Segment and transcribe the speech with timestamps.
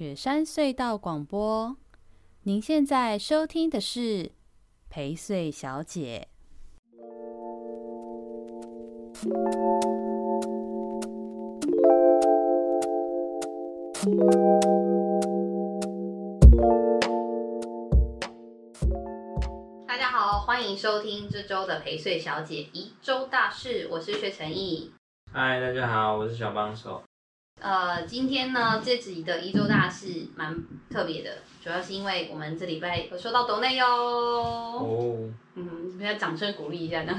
[0.00, 1.76] 雪山隧道广播。
[2.44, 4.32] 您现在收听的是
[4.88, 6.28] 陪睡小姐。
[19.86, 24.94] 大家好，欢迎收听这周的陪睡小姐一周大事，我是薛成义。
[25.30, 27.02] 嗨，大家好，我是小帮手。
[27.60, 30.56] 呃，今天呢，这集的一周大事蛮
[30.88, 31.30] 特别的，
[31.62, 33.86] 主要是因为我们这礼拜有收到抖内哟。
[33.86, 35.30] 哦。
[35.54, 37.14] 嗯，大家掌声鼓励一下呢。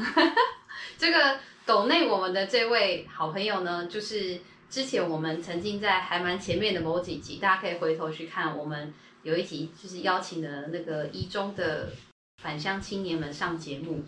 [0.97, 11.89] 这个抖内我们的这位好朋友呢，就是之前我们曾经在还蛮前面的某几集，大家可以回头去看，我们有一集就是邀请了那个一中的
[12.41, 14.03] 返乡青年们上节目。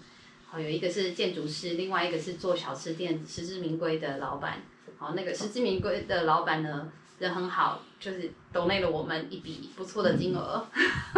[0.50, 4.63] 好，有一个是建筑师，另外一个是做小吃店实至名归的老板。
[5.03, 6.89] 好，那个实至名归的老板呢，
[7.20, 10.66] 人很好，就是抖内了我们一笔不错的金额。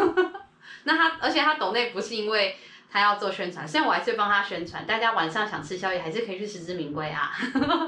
[0.85, 2.57] 那他，而且他抖内不是因为
[2.89, 7.31] 他要做宣传，虽然我还是帮他宣传，大家晚上想吃宵夜还是可以去实至名归啊。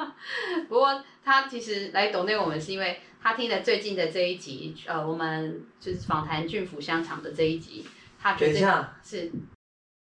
[0.70, 7.84] 不过他其实来抖内我们是因为他听了最近的这一集，呃，我们就是访谈郡府香肠的这一集，
[8.22, 9.32] 他觉得是，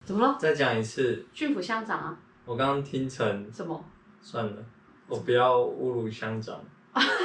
[0.06, 0.36] 怎么了？
[0.38, 1.26] 再讲一次。
[1.34, 2.18] 郡府香肠啊。
[2.44, 3.82] 我刚刚听成什么？
[4.22, 4.66] 算了。
[5.08, 6.60] 我不要侮辱乡长。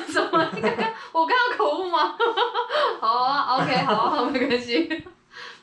[0.06, 0.50] 什么？
[0.54, 2.14] 你刚刚我刚刚口误吗？
[3.00, 5.02] 好啊，OK，好啊，没关系。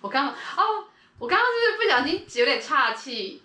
[0.01, 0.83] 我刚刚哦，
[1.19, 3.43] 我刚刚是不是不小心有点岔气？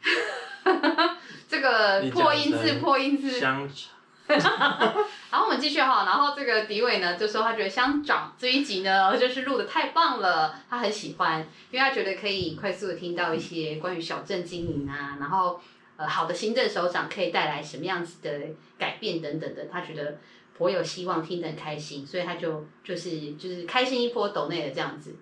[1.47, 3.30] 这个破音字，破音字。
[3.39, 3.92] 香肠。
[4.27, 15.61] 然后我们继续哈，然后这个迪伟呢就说他觉得乡长这一集呢就是录的太棒了，他很喜欢，因为他觉得可以快速的听到一些关于小镇经营啊，然后。
[15.97, 20.19] 呃，好的行政首长可以带来什么样子的改变等等的，他觉得
[20.56, 25.14] 颇有希望，听得很开心，所以他就就是就是开心一波抖内的这样子。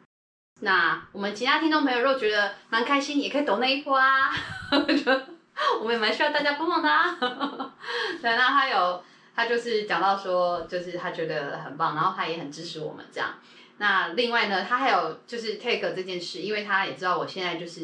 [0.61, 4.31] 那我们其他听众朋友如果觉得蛮开心，也可以抖内一波啊，
[5.81, 7.17] 我们也蛮需要大家帮忙的啊。
[8.23, 9.03] 对，那他有
[9.35, 13.35] 他就是讲到说，就是他觉得很棒，然后他也很支持我们这样。
[13.79, 17.81] 那另外呢，他还有就是 take 这件事，因为他也知道我现在就是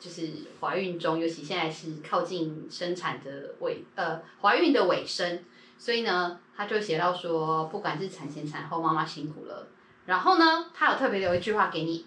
[0.00, 0.28] 就是
[0.60, 5.44] 怀孕中，尤其现在是靠近生产的尾呃怀孕的尾声，
[5.78, 9.68] 所以呢，他就写到说，不管是产前产后，妈妈辛苦了。
[10.06, 12.06] 然后呢，他有特别留一句话给你，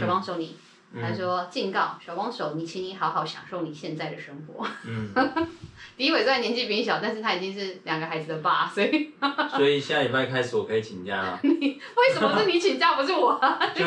[0.00, 0.56] 小帮手你，
[1.00, 4.66] 他说警告小帮手，你请你好好享受你现在的生活。
[4.86, 5.10] 嗯。
[5.96, 9.12] 迪伟虽然年纪比你小，但是他已经是两个孩子的爸，所以
[9.54, 11.38] 所以下礼拜开始我可以请假了。
[11.44, 13.60] 你为什么是你请假，不是我啊？
[13.74, 13.84] 就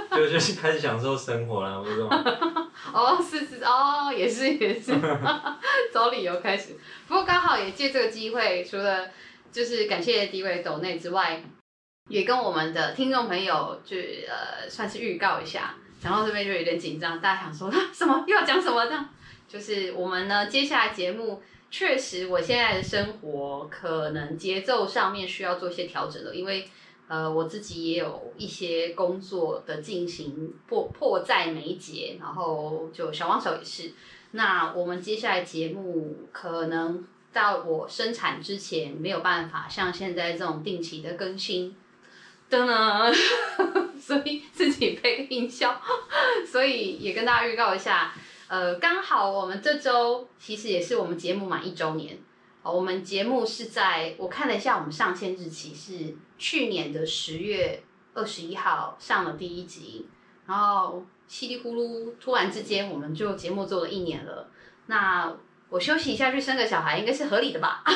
[0.10, 2.24] 就就是开始享受生活了，不是吗？
[2.92, 4.92] 哦，是是哦，也是也是，
[5.92, 6.76] 找理由开始。
[7.06, 9.08] 不过刚好也借这个机会，除了
[9.50, 11.42] 就是感谢迪伟抖内之外，
[12.08, 13.96] 也跟我们的听众朋友就
[14.28, 15.74] 呃算是预告一下。
[16.00, 19.08] 讲到这边就有点紧张，大家想说什么又要讲什么这样。
[19.48, 26.68] 就是我们呢，接下来节目确实，我现在的生活可能节奏上面需要做一些调整了，因为
[27.08, 33.92] 呃，我自己也有一些工作的进行迫迫在眉睫，然后就小帮手也是。
[34.32, 37.02] 那我们接下来节目可能
[37.32, 41.74] 到我生产之前没有办法像现在这种定期的更新，
[42.50, 43.14] 噔噔，
[43.98, 45.80] 所以自己配个音效，
[46.46, 48.12] 所以也跟大家预告一下。
[48.48, 52.18] 呃，刚好我们这周其实也是我们节目满一周年。
[52.62, 57.82] 哦，我们节目是在我看了一下，我们上线日期是去年的十月
[58.14, 60.06] 二十一号上了第一集，
[60.46, 64.48] 然后稀里呼噜突然之间我们就节目做了一年了。
[64.86, 65.32] 那
[65.68, 67.84] 我休息一下去生个小孩，应该是合理的吧？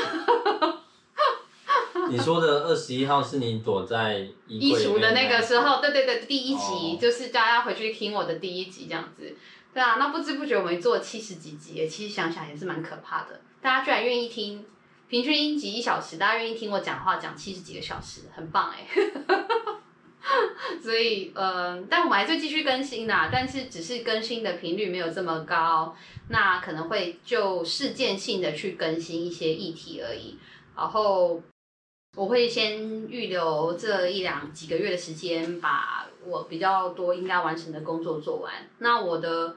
[2.08, 5.80] 你说的二十一号是你躲在衣橱的那个时候？
[5.80, 9.34] 对对对，第一集、哦、就是大家回去听我的第一集这样子。
[9.74, 13.40] 对啊，那不知不觉我们做七十几集，其实想想也是蛮可怕的。
[13.60, 14.64] 大家居然愿意听，
[15.08, 18.86] 平均一集一小时，大家愿意听我讲话讲七十几个小时，很棒哎。
[20.82, 25.96] 所以，嗯、但我们还是继续更新啦，但是只是更新的频率没有这么高，
[26.28, 30.38] 那可能会就事件性的去更新一些议题而已。
[30.76, 31.42] 然后
[32.16, 38.52] 我会先预留这一两几个月的时间，把我比较多应该完成的工作做完。
[38.78, 39.56] 那我的。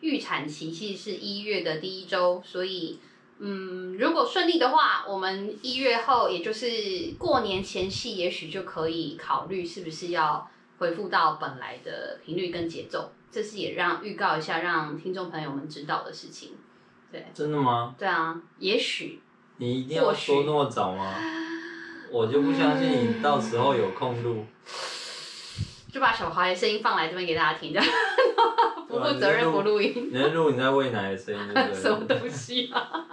[0.00, 3.00] 预产期其实是一月的第一周，所以，
[3.38, 6.68] 嗯，如果顺利的话，我们一月后，也就是
[7.18, 10.46] 过年前夕，也许就可以考虑是不是要
[10.78, 13.10] 恢复到本来的频率跟节奏。
[13.30, 16.50] 这是也让预告一下，让听众朋友们知道的事情。
[17.10, 17.94] 对，真的吗？
[17.98, 19.22] 对啊，也许。
[19.56, 21.14] 你一定要说那么早吗？
[22.10, 24.44] 我就不相信你到时候有空录，
[25.96, 27.88] 就把小孩的声音放来这边给大家听，这样
[28.86, 30.10] 不负责任不录音。
[30.12, 31.80] 你在录你在喂奶的声音，对不对？
[31.80, 33.06] 什么东西啊？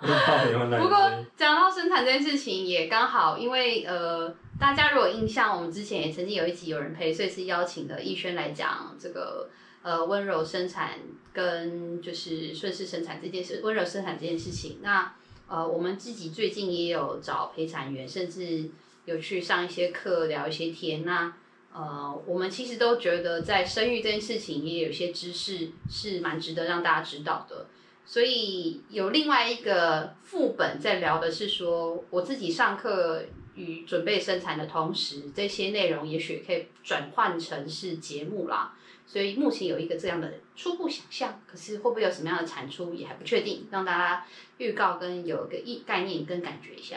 [0.00, 9.50] 不过讲到生产这件事情，也刚好，因为呃，大家如果印象，我们之前也曾经有一集有人陪，所以是邀请了逸轩来讲这个
[9.82, 10.90] 呃温柔生产
[11.32, 14.78] 跟就是顺势生产这件事，温柔生产这件事情。
[14.80, 15.12] 那
[15.48, 18.70] 呃，我们自己最近也有找陪产员，甚至
[19.06, 21.04] 有去上一些课，聊一些天。
[21.04, 21.32] 那
[21.72, 27.66] 呃，我们其实都觉得在生育这件事情，也有些知识是蛮值得让大家知道的。
[28.04, 33.24] 所以有另外一个副本在聊的是说，我自己上课
[33.54, 38.74] 与准备生产的同时，这些内容也许可以转换成是节目啦。
[39.06, 44.26] 所以目前有一个这样的初步想象，可是会不会有什么样的产出也还不确定，让大家
[44.58, 46.96] 预告跟有个意概念跟感觉一下。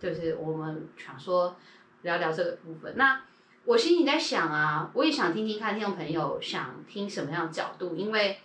[0.00, 1.56] 就是我们想说
[2.02, 2.94] 聊聊这个部分。
[2.96, 3.22] 那
[3.66, 8.38] 我心里在想啊，我也想听听看听众朋友想听什么样的角度，因为。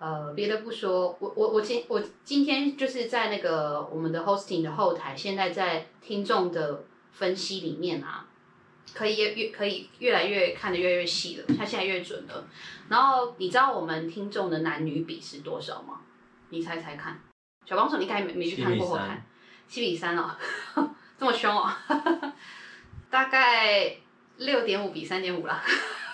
[0.00, 8.24] 呃，别的不说，我我我今我今天就是在那个我们的 hosting 的后台，现在在听众的分析里面啊，
[8.94, 12.46] 可以越越可以越来越看得越来越细了，它现在越准了。
[12.88, 16.02] 然后你知道我们听众的男女比是多少吗？
[16.50, 17.20] 你猜猜看，
[17.66, 19.20] 小帮手，你应该没没去看过后台，
[19.66, 20.30] 七比三哦，
[21.18, 21.68] 这么凶哦，
[23.10, 23.96] 大概
[24.38, 25.62] 六点五比三点五啦，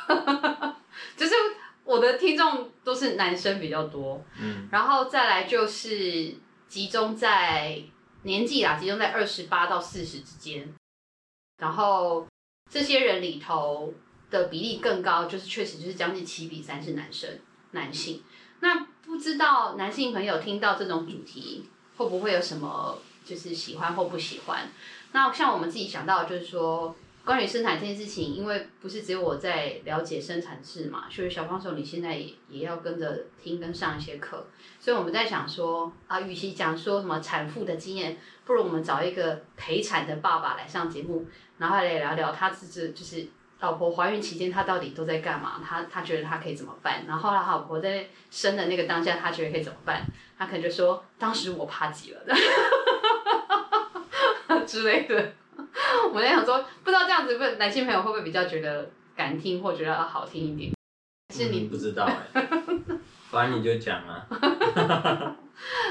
[1.17, 1.33] 就是。
[1.87, 6.35] 我的听众都是男生比较多，嗯，然后再来就是
[6.67, 7.79] 集中在
[8.23, 10.75] 年纪啦，集中在二十八到四十之间，
[11.59, 12.27] 然后
[12.71, 13.93] 这些人里头
[14.31, 17.39] 的比例更高，就是确实就是将近七比三是男生
[17.73, 18.23] 男性。
[18.61, 21.69] 那不知道男性朋友听到这种主题
[21.99, 24.67] 会不会有什么就是喜欢或不喜欢？
[25.13, 26.97] 那像我们自己想到的就是说。
[27.25, 34.47] 关于生产这件事情，因为不是只有我在了解生产事嘛，所以小帮手你现在也也要跟着听跟上一些课，
[34.79, 41.27] 所以我们在想说啊，与其讲说什么产妇的经验，不如我们找一个陪产的爸爸来上节目，
[41.57, 43.27] 然后来聊聊他自己就是
[43.61, 50.05] 老婆怀孕期间他到底都在干嘛，他他觉得他可以怎么办，然后他老婆在生的那个当下他觉得可以怎么办，
[50.37, 52.21] 他可能就说当时我怕极了
[54.67, 55.33] 之类的。
[56.13, 60.73] 我在想说，不知道这样子，问男性朋友会不会比较觉得敢听，或觉得好听一点？
[61.35, 62.49] 是你、嗯、不知道哎、欸，
[63.31, 64.27] 反正你就讲啊。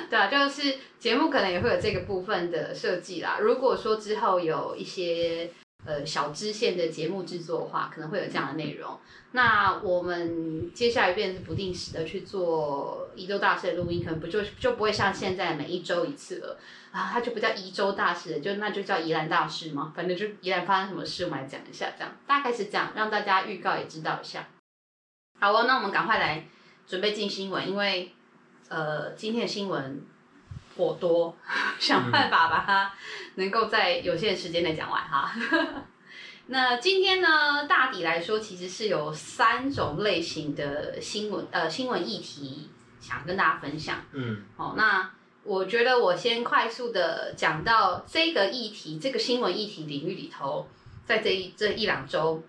[0.09, 3.37] 对啊，就是节目可能也会有这个部分的设计啦。
[3.39, 5.49] 如果说之后有一些
[5.85, 8.99] 呃小支线的节目制作的话，可能会有这样的内容。
[9.31, 16.57] 那我们接下来便是不定时的去做宜周大事的录音，可能不就就不会像现在每一周一次了。
[16.91, 19.91] 啊，它就不叫宜周大事，就那就叫宜兰大事嘛。
[19.95, 24.47] 反正就宜兰发生什么事，我们来讲一下，这样大概是这样，让大家预告也知道一下。
[25.39, 26.45] 好哦，那我们赶快来
[26.85, 28.11] 准备进新闻，因为
[28.69, 30.05] 呃今天的新闻
[30.75, 31.35] 颇多，
[31.79, 32.93] 想办法把它
[33.35, 35.31] 能够在有限的时间内讲完哈。
[36.47, 43.97] 那今天呢，大体来说其实是有三种类型的新闻呃新闻议题想跟大家分享。
[44.11, 45.09] 嗯，好，那。
[45.45, 50.65] 我觉得我先快速的讲到这个议题，这个新闻议题领域里头，
[51.03, 52.41] 在这一这一两周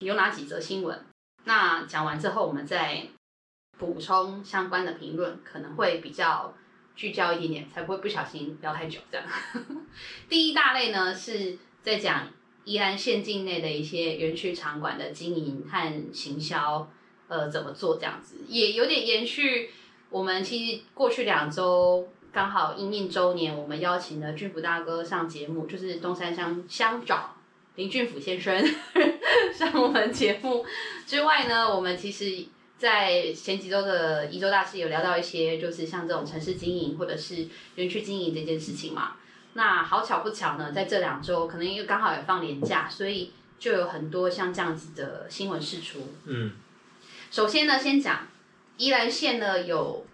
[0.00, 1.04] 有哪几则新闻？
[1.44, 3.06] 那讲完之后，我们再
[3.78, 6.52] 补充相关的评论，可能会比较
[7.00, 9.26] 聚焦一点点，才不会不小心聊太久这样。
[10.28, 12.28] 第一大类呢，是在讲
[12.64, 16.86] 宜兰县境内的一些园区场馆的经营和行销，
[17.26, 19.70] 呃，怎么做这样子，也有点延续
[20.10, 22.06] 我们其实过去两周。
[22.32, 27.34] 刚好因应周年，我们邀请了俊福大哥上节目，就是东山乡乡长
[27.76, 28.54] 林俊福先生
[29.52, 30.64] 上我们节目
[31.06, 32.44] 之外呢，我们其实，
[32.80, 39.12] 在前几周的宜周大事有聊到一些，就是像这种城市经营或者是园区经营这件事情嘛。
[39.52, 46.00] 那好巧不巧呢，在这两周可能因为刚好也放年假，所以就有很多像这样子的新闻释出。
[46.24, 46.52] 嗯，
[47.30, 48.26] 首先呢，先讲
[48.78, 50.06] 宜兰县呢有。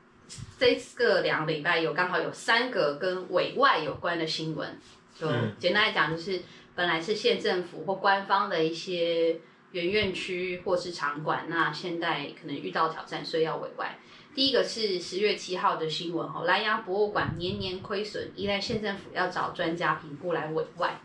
[0.59, 4.77] 这个两个礼拜有刚好有三个跟委外有关的新闻，
[5.17, 5.29] 就
[5.61, 6.41] 简单来讲，就是
[6.75, 9.37] 本来是县政府或官方的一些
[9.77, 13.99] 园院区或是场馆，那现在可能遇到挑战，所以要委外。
[14.35, 20.99] 第一个是十月七号的新闻哈，兰阳博物馆年年亏损，宜兰县政府要找专家评估来委外。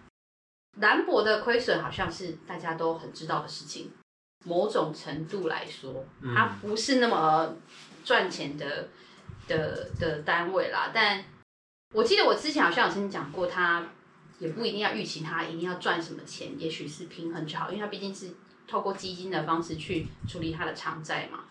[0.79, 3.91] 兰博的亏损好像是大家都很知道的事情，
[4.45, 7.53] 某种程度来说，它不是那么
[8.05, 8.87] 赚钱的。
[9.47, 11.21] 的的单位啦，但
[11.93, 13.85] 我记得我之前好像有曾经讲过，他
[14.39, 18.33] 也不一定要预期它一定要赚什么钱，也许是平衡就好，因为它毕竟是
[18.67, 21.45] 透过基金的方式去处理它的偿债嘛。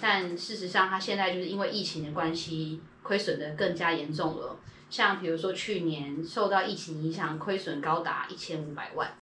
[0.00, 4.58] 但事实上，它现在就是因为疫情的关系，亏损的更加严重了。
[4.90, 9.16] 像比如说去年受到疫情影响，亏损高达一千五百万，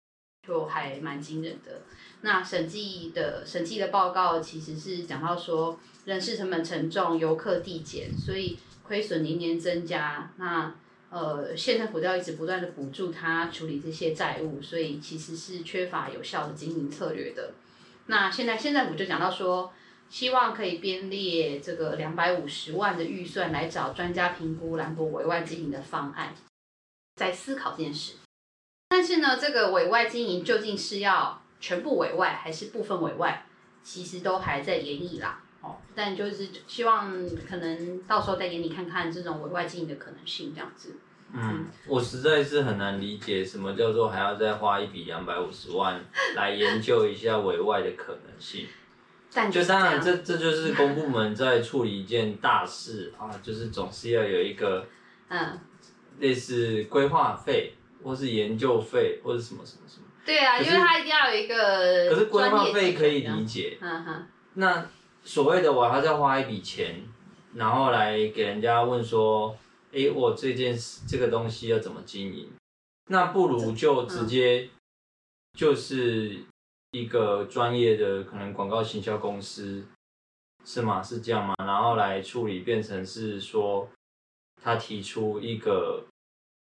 [0.46, 1.82] 就还蛮惊人的。
[2.22, 10.32] 那审计的审计的报告其实是讲到说，人事成本沉重，游客递减，所以亏损年年增加。
[10.38, 10.74] 那
[11.10, 17.52] 呃，县政府都要一直不断的补助他处理这些债务，所以其实是缺乏有效的经营策略的。
[18.06, 19.72] 那现在县政府就讲到说，
[20.08, 26.32] 希望可以编列这个两百五十万的预算来找专家评估兰博委外经营的方案，
[27.16, 28.14] 在思考这件事。
[28.88, 33.46] 但是呢，这个委外经营究竟是要全部委外还是部分委外，
[33.82, 35.42] 其实都还在研议啦。
[35.62, 37.12] 哦，但就是希望
[37.48, 40.96] 可能到时候再给你看看这种委外经营的可能性，这样子。
[41.32, 46.02] 嗯，我实在是很难理解什么叫做还要再花一笔两百五十万
[46.34, 48.66] 来研究一下委外的可能性。
[49.32, 54.84] 但就，就当然这，这这就是公部门在处理一件大事啊，就是总是要有一个
[55.28, 55.56] 嗯，
[56.18, 60.06] 类似规划费或是研究费或是什么什么什么。
[60.24, 62.10] 对啊，因为他一定要有一个。
[62.12, 63.78] 可是规划费可以理解。
[63.80, 64.26] 嗯哼。
[64.54, 64.84] 那。
[65.22, 67.02] 所谓的我还是要花一笔钱，
[67.54, 69.56] 然后来给人家问说，
[69.92, 72.50] 哎，我这件这个东西要怎么经营？
[73.08, 74.68] 那不如就直接
[75.58, 76.44] 就是
[76.92, 79.84] 一个专业的可能广告行销公司，
[80.64, 81.02] 是吗？
[81.02, 81.54] 是这样吗？
[81.58, 83.88] 然后来处理，变成是说
[84.62, 86.04] 他提出一个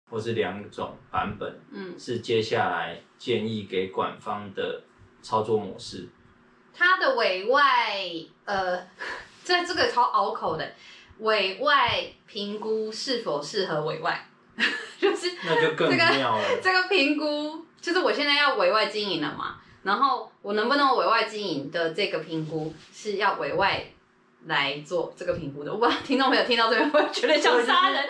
[0.10, 4.84] 或是两种版本，嗯，是接下来建议给管方的
[5.22, 6.10] 操作模式。
[6.78, 8.01] 他的委外，
[8.46, 8.80] 呃，
[9.44, 10.74] 这这个超拗口的，
[11.20, 14.28] 委外评估是否适合委外，
[15.00, 16.44] 就是那就更妙了。
[16.63, 23.84] 这个评估就是我现在要委外经营了嘛，然后我能不能委外经营的这个评估是要委外
[24.46, 25.72] 来做这个评估的？
[25.72, 28.04] 我不知道听众朋友听到这边会觉得想杀人。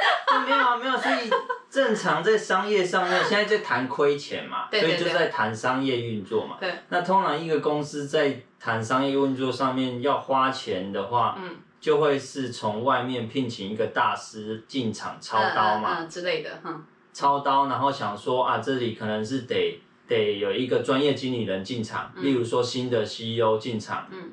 [0.46, 1.30] 没有啊，没有，所以
[1.72, 6.58] 正常在商业上面，现在在谈亏钱嘛，对对对，所以就在谈商业运作嘛。
[6.60, 6.70] 对。
[6.90, 16.84] 那通常一个公司在谈商业运作上面要花钱的话，嗯，就会是从外面聘请一个大师进场操刀嘛，嗯，嗯之类的，嗯。
[17.14, 24.32] 操刀，然后想说啊，这里可能是得得有一个专业经理人进场，嗯，例如说新的 CEO 进场，嗯。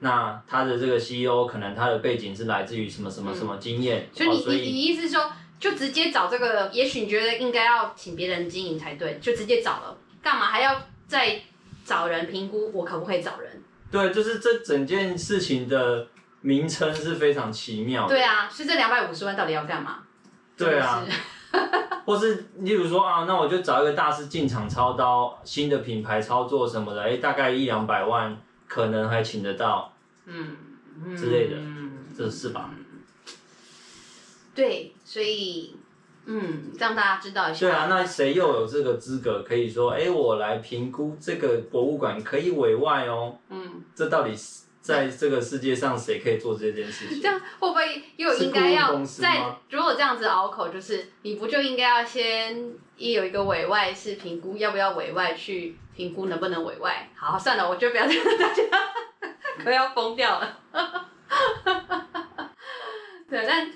[0.00, 6.68] 那他的这个 CEO 可能他的背景是来自于什么什么什么经验，所以你你你意思是说，就直接找这个？
[6.72, 11.40] 也许你觉得应该要请别人经营才对，就直接找了，干嘛还要再
[11.84, 12.70] 找人评估？
[12.72, 13.62] 我可不可以找人？
[13.90, 16.06] 对，就是这整件事情的
[16.40, 18.06] 名称是非常奇妙。
[18.06, 20.02] 对啊，是这两百五十万到底要干嘛？
[20.56, 21.04] 对啊，
[22.04, 28.36] 或是例如说啊，那我就找一个大师进场操刀，新的品牌操作什么的，哎，大概一两百万。
[28.68, 29.94] 可能还请得到，
[30.24, 30.56] 嗯，
[31.16, 32.68] 之类的，嗯，这是吧？
[34.56, 35.76] 对，所以，
[36.24, 37.60] 嗯，让大家知道一下。
[37.60, 43.38] 对啊，那谁又有这个资格可以说，哎，我来评估这个博物馆可以委外哦？
[43.48, 47.22] 嗯，这到底是在这个世界上谁可以做这件事情？
[47.22, 49.56] 这样会不会又应该要在？
[49.70, 55.78] 如果这样子拗口，就是你不就应该要先也有一个委外是评估要不要委外去？
[55.94, 57.08] 评估能不能委外？
[57.14, 58.62] 好，算了，我就不要这样，大家
[59.64, 60.58] 可要疯掉了。
[63.30, 63.66] 对，但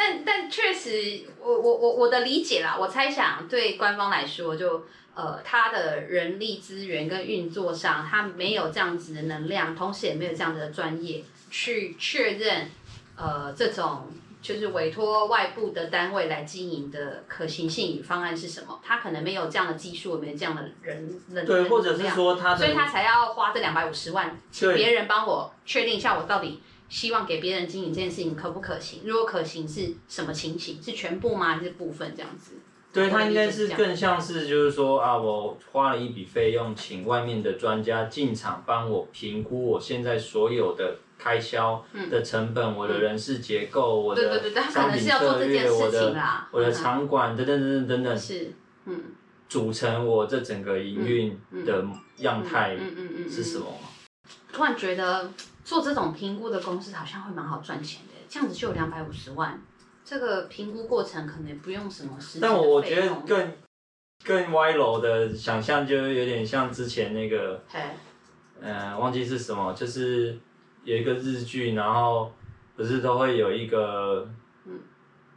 [0.00, 12.70] 但但确实，我我我我的理解啦，我猜想对官方来说就，就呃，他的人力资源跟运作上，他没有这样子的能量，同时也没有这样子的专业去确认
[13.16, 14.10] 呃这种。
[14.42, 18.80] 就是委托外部的单位来经营的可行性与方案是什么？
[18.82, 29.00] 他可能没有这样的技术，没有这样的人能对，或者是说他，所以他才要花这两百五十万，请别人帮我确定一下，我到底希望给别人经营这件事情可不可行？
[29.06, 30.82] 如果可行，是什么情形？
[30.82, 31.54] 是全部吗？
[31.54, 32.56] 还是部分这样子？
[32.92, 40.98] 对，他应该是更像是就是说啊，我花了一笔费用，请外面的专家进场帮我评估我现在所有的。
[41.22, 46.16] 开销的成本，嗯、我的人事结构，嗯、我的商品策略，我的
[46.50, 48.50] 我的场馆等等等等等等，是，
[48.86, 48.98] 嗯，
[49.46, 51.84] 组成我这整个营运的
[52.20, 52.74] 样态
[53.30, 53.66] 是什么？
[54.50, 55.30] 突然觉得
[55.64, 59.60] 做这种评估的公司好像会蛮好赚钱的，这样子就有两百五十万，
[60.04, 62.42] 这个评估过程可能不用什么时间。
[62.42, 63.52] 但我我觉得更
[64.24, 67.62] 更歪楼的想象，就有点像之前那个，
[68.60, 70.38] 嗯、呃，忘记是什么，就是。
[70.82, 72.32] 有一个日剧，然后
[72.74, 74.26] 不是都会有一个
[74.64, 74.80] 嗯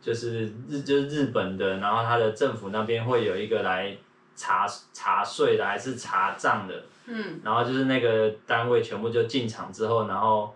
[0.01, 3.93] 就是日就是日本的，然后他的政府那边会有一个来
[4.37, 10.53] 查查税的，还是查账的，嗯，然后就是那个单位全部就进场之后，然后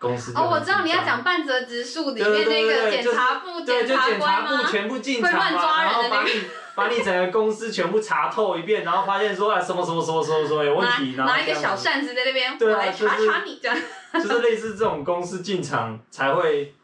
[0.00, 4.64] 公司哦，我知道你要讲半泽直树里面那个检查部检察官吗？
[4.70, 6.30] 全部进场嘛，然后把你
[6.74, 13.78] 把你整个公司全部查透一遍，然后发现说啊什么什么什么什么什么有问题，然后拿一个小扇子在那边，对啊，来查查你这样，
[14.14, 16.74] 就是类似这种公司进场才会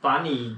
[0.00, 0.56] 把你。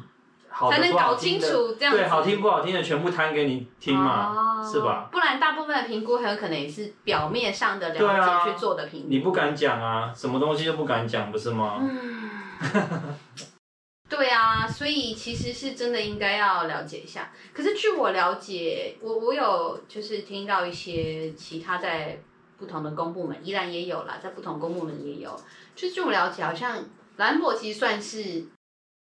[0.71, 5.09] 才能搞清楚这样子，对，好听不好听的全部摊给你听嘛，哦、是吧？
[5.11, 9.09] 不然大部分的评估很有可能也是表面上的了解去做的评估。
[9.09, 11.79] 你不敢讲啊，什么东西都不敢讲，不是吗？
[11.81, 12.31] 嗯，
[14.09, 17.33] 对啊，所以其实是真的应该要了解一下。
[17.55, 22.21] 可是据我了解，我我有就是听到一些其他在
[22.59, 25.35] 不同的公部门，依然也有啦，在不同公部门也有。
[25.75, 26.79] 就据我了解，好像
[27.17, 28.45] 兰博其实算是。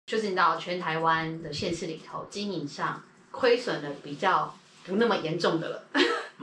[0.09, 5.83] 就是你知道，全台湾的县市里头，经营上亏损的比较不那么严重的了。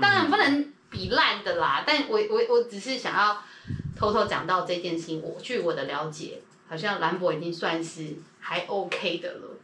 [0.00, 3.42] 当然不能比烂的啦，但我我我只是想要
[3.96, 5.20] 偷偷讲到这件事情。
[5.20, 9.58] 我据我的了解，好像兰博已经算是还 OK 的了。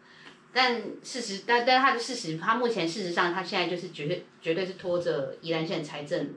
[0.52, 6.34] 但事实，但但他的事实，他目前事实上，他现在就是绝对绝对是拖着宜兰县财政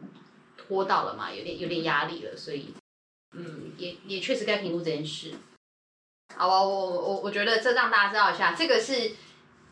[0.56, 2.38] 拖到了嘛，有点有点压力了。
[2.38, 2.76] 所以，
[3.34, 5.34] 嗯，也也确实该评估这件事。
[6.34, 9.12] 好啊，我我我觉得这让大家知道一下，这个是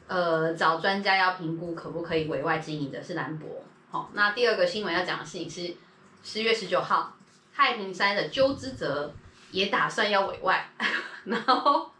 [0.07, 3.49] 呃找专家要评估可不可以委外经营的是兰博。
[3.91, 5.75] 好、那第二个新闻要讲的事情是
[6.23, 7.15] 十月十九号，
[7.53, 9.13] 太平山的鸠之泽
[9.51, 10.69] 也打算要委外，
[11.25, 11.91] 然后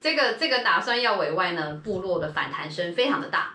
[0.00, 3.54] 这个这个打算要委外呢，部落的反弹声非常的大。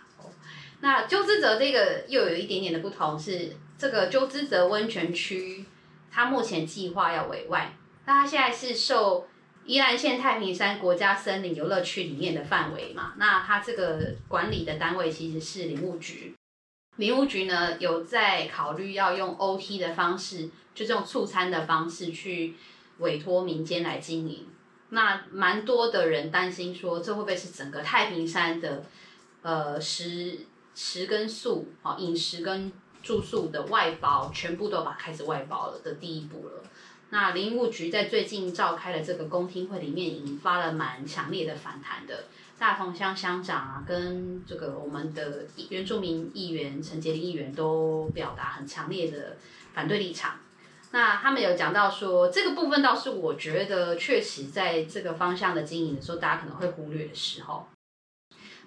[0.82, 5.66] 那鸠之泽这个又有一点点的不同是，这个鸠之泽温泉区，
[6.12, 7.74] 它目前计划要委外，
[8.06, 9.28] 那它现在是受。
[9.68, 16.34] 宜兰县太平山国家森林游乐区里面的范围嘛，那它这个管理的单位其实是林务局。
[16.96, 22.56] 林务局呢有在考虑要用 OT 的方式，就这种促餐的方式去
[23.00, 24.48] 委托民间来经营。
[24.90, 28.86] 那蛮多的人担心说，这会不会是整个太平山的
[29.42, 30.40] 呃食
[30.74, 32.72] 食跟宿啊饮食跟
[33.04, 36.64] 住宿的外包，全部都把开始外包了的第一步了。
[37.10, 42.26] 那林务局在最近召开的这个公听会里面，引发了蛮强烈的反弹的。
[42.60, 49.38] 大同乡乡长啊，跟这个我们的原住民议员陈洁林议员都表达很强烈的
[49.74, 50.40] 反对立场。
[50.92, 57.68] 那他们有讲到说，这个部分倒是我觉得确实在这个方向的经营的时候，大家可能会忽略的时候。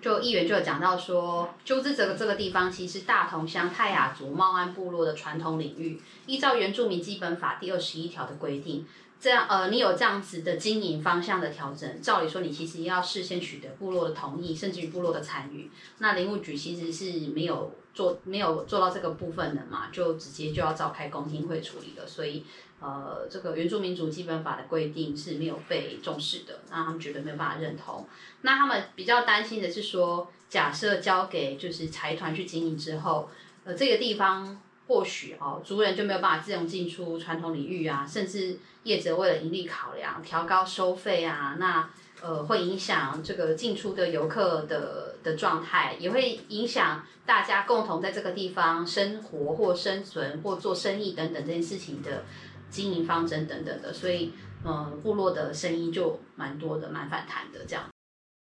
[0.01, 8.87] 就议员就有讲到说，鸠之泽的这个地方其实大同乡泰雅族茂安部落的传统领域，依照原住民基本法第二十一条的规定，
[9.21, 15.71] 这样呃，你有这样子的经营方向的调整，照理说你其实要事先取得部落的同意，甚至于部落的参与。
[15.99, 22.45] 那林务局其实是没有做没有做到这个部分的嘛，就直接就要召开公听会处理了，所以。
[22.83, 28.09] 呃，这个原住民族基本法的规定是没有被重视的，那他们觉得没有办法认同。
[28.41, 33.29] 那他们比较担心的是说，假设交给就是财团去经营之后，
[33.65, 34.59] 呃，这个地方
[34.91, 41.89] 或许哦，族人就没有办法自由进出传统领域啊，甚至业者为了盈利考量，调高收费啊，那
[42.21, 52.25] 呃会影响这个进出的游客的的状态，也会影响大家共同在这个地方生活或生存或做生意等等这件事情的。
[52.71, 54.33] 经营方针等等的，所以，
[54.65, 57.85] 嗯，部落的声音就蛮多的，蛮反弹的这样。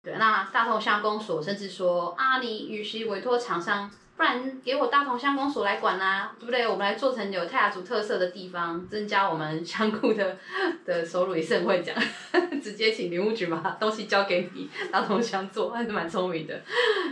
[0.01, 6.65] 对，那大同乡公所甚至说啊，你与其委托厂商，不然给我大同乡公所来管啊，对不对？
[6.65, 10.37] 我们来做成有泰雅族特色的地方，增加我们乡库的
[10.85, 11.93] 的收入，也是很会讲，
[12.63, 16.61] 直接请林务局把东西交给你，大同乡做， 还是蛮聪明的。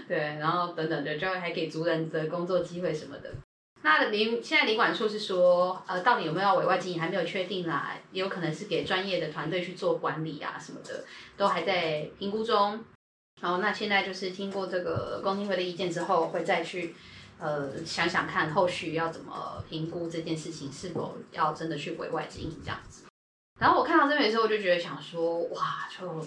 [0.08, 3.30] 对，然后等等的，就还给族人的工作机会什么的。
[3.82, 11.04] 那林现在林管处是说，呃，到底有没有要委外经营还没有确定啦，也有可能是给专业的团队去做管理啊什么的，
[11.36, 12.82] 都还在评估中。
[13.44, 16.96] 然后那现在就是听过这个公听会的意见之后，会再去
[17.40, 23.04] 呃想想看后续要怎么评估这件事情是否要真的去委外经营这样子。
[23.60, 26.26] 然后我看到这边的时候，我就觉得想说，哇，就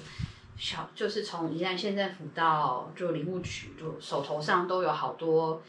[0.59, 5.62] 小就是从宜兰县政府到就林务局，就手头上都有好多。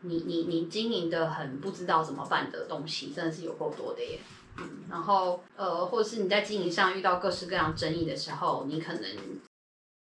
[0.00, 4.18] 你你你经营的很不知道怎么办的东西，真的是有够多的耶。
[4.58, 9.02] 嗯，然后呃，或者是你在经营上遇到各式各样争议的时候，你可能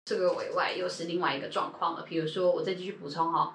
[0.05, 2.03] 这个委外又是另外一个状况了。
[2.03, 3.53] 比如说，我再继续补充哈，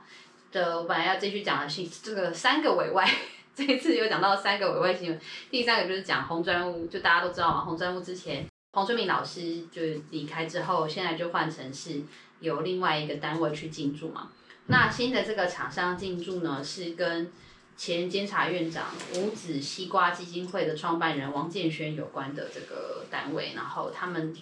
[0.52, 3.08] 的我本来要继续讲的是这个三个委外，
[3.54, 5.20] 这一次有讲到三个委外新闻。
[5.50, 12.02] 第三个就是讲红砖屋，就大家都知道嘛，红砖屋之前黄春明老师就离开之后，现在就换成是
[12.40, 14.30] 由另外一个单位去进驻嘛。
[14.66, 17.32] 那新的这个厂商进驻呢，是跟
[17.76, 24.34] 前监察院长五子西瓜基金会的创办人王建轩有关的这个单位，然后他们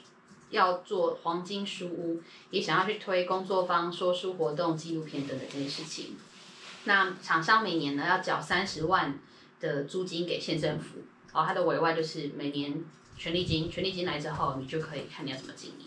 [0.55, 6.17] 要做黄金书屋，也想要去推工作坊、说书活动、纪录片等等这些事情。
[6.85, 9.19] 那厂商每年呢要缴三十万
[9.61, 11.01] 的租金给县政府，
[11.33, 12.85] 哦，它的委外就是每年
[13.19, 15.87] 权利金，权利金来之后，你就可以看你要怎么经营。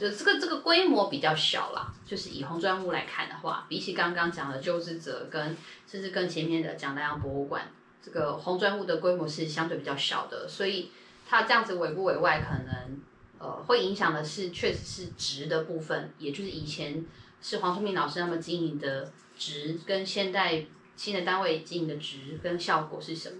[0.00, 7.70] 就这个这个规模比较小啦，就是以红砖屋来看的话，比起刚刚讲的鸠之泽跟甚至更前面的蒋南洋博物馆，
[8.02, 10.90] 这个红砖屋的规模是相对比较小的，所以
[11.26, 13.00] 它这样子委不委外，可能
[13.38, 17.04] 呃会影响的是确实是值的部分，也就是以前
[17.40, 20.64] 是黄春明老师他们经营的值，跟现代
[20.96, 23.36] 新的单位经营的值跟效果是什么。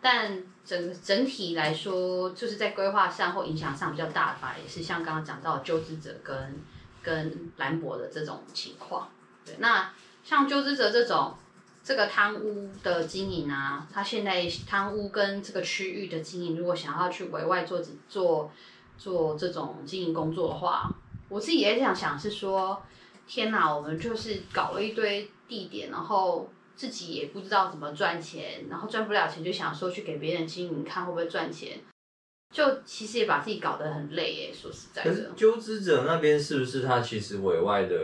[0.00, 6.56] 但整整体来说，就是在规划上或影响上比较大的，反而也是像刚刚讲到鸠之者跟
[7.02, 9.10] 跟兰博的这种情况。
[9.44, 11.34] 对，那像鸠之泽这种
[11.82, 18.52] 这个贪污的经营啊，他现在贪污跟这个区域的经营，如果想要去委外做做
[18.98, 20.92] 做这种经营工作的话，
[21.28, 22.82] 我自己也想想是说，
[23.26, 26.50] 天哪，我们就是搞了一堆地点，然后。
[26.78, 31.76] 自己也不知道怎么赚钱，然后赚不了钱就想说去给别人经营，看会不会赚钱，
[32.54, 34.52] 就其实也把自己搞得很累耶。
[34.54, 37.98] 说实在的，可是鸠之者那边是不是他其实委外的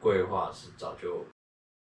[0.00, 1.24] 规划是早就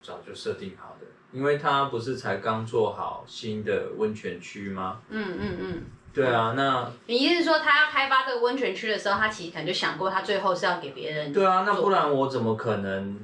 [0.04, 1.06] 早就设定好的？
[1.32, 5.00] 因为他不是才刚做好新的温泉区吗？
[5.08, 5.82] 嗯嗯嗯。
[6.14, 11.32] 对啊，那你意思是说他要开发这个温泉区的时候，他其实可能就想过，他最后是要给别人。
[11.32, 13.18] 对啊，那不然我怎么可能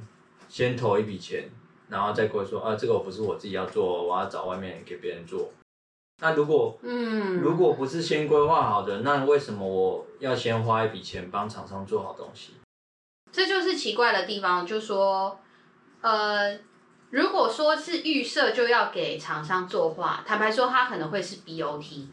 [0.47, 1.49] 先投一笔钱？
[1.87, 5.51] 然后再过来说啊，这个我不是我自己要做，我要找外面给别人做。
[6.21, 12.53] 那如果嗯，如果不是先规划好的，那为什么我要先花一笔钱帮厂商做好东西？
[13.31, 15.39] 这就是奇怪的地方，就说
[16.01, 16.59] 呃，
[17.09, 22.07] 如果说是预设就要给厂商作画，坦白说，他可能会是 BOT，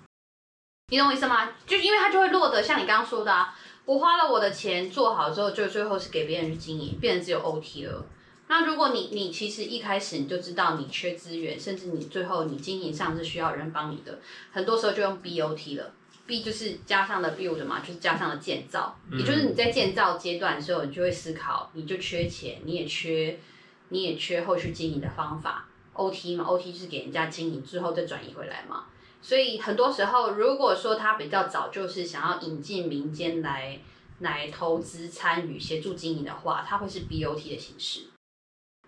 [0.89, 1.51] 你懂我意思吗？
[1.67, 3.53] 就因为他就会落得像你刚刚说的啊，
[3.85, 8.07] 我花了我的钱做好之后，就最后是给别人去经营，变成只有 OT 了。
[8.47, 14.21] 那如果你你其实一开始你就知道你缺资源，甚至你最后你经营上是需要人帮你的，
[14.53, 15.93] 很多时候就用 BOT 了。
[16.25, 23.41] B 就是加上了 build 嘛，就是加上了建造，也就是你在建造阶段的时候，你就会思考，你就缺钱，你也缺，
[23.89, 25.67] 你也缺后续经营的方法。
[25.95, 28.85] OT 嘛，OT 就是给人家经营之后再转移回来嘛。
[29.23, 33.81] 所以很多时候，如果说他比较早就是想要引进民间来
[34.21, 38.07] 来投资参与协助经营的话，它会是 BOT 的形式。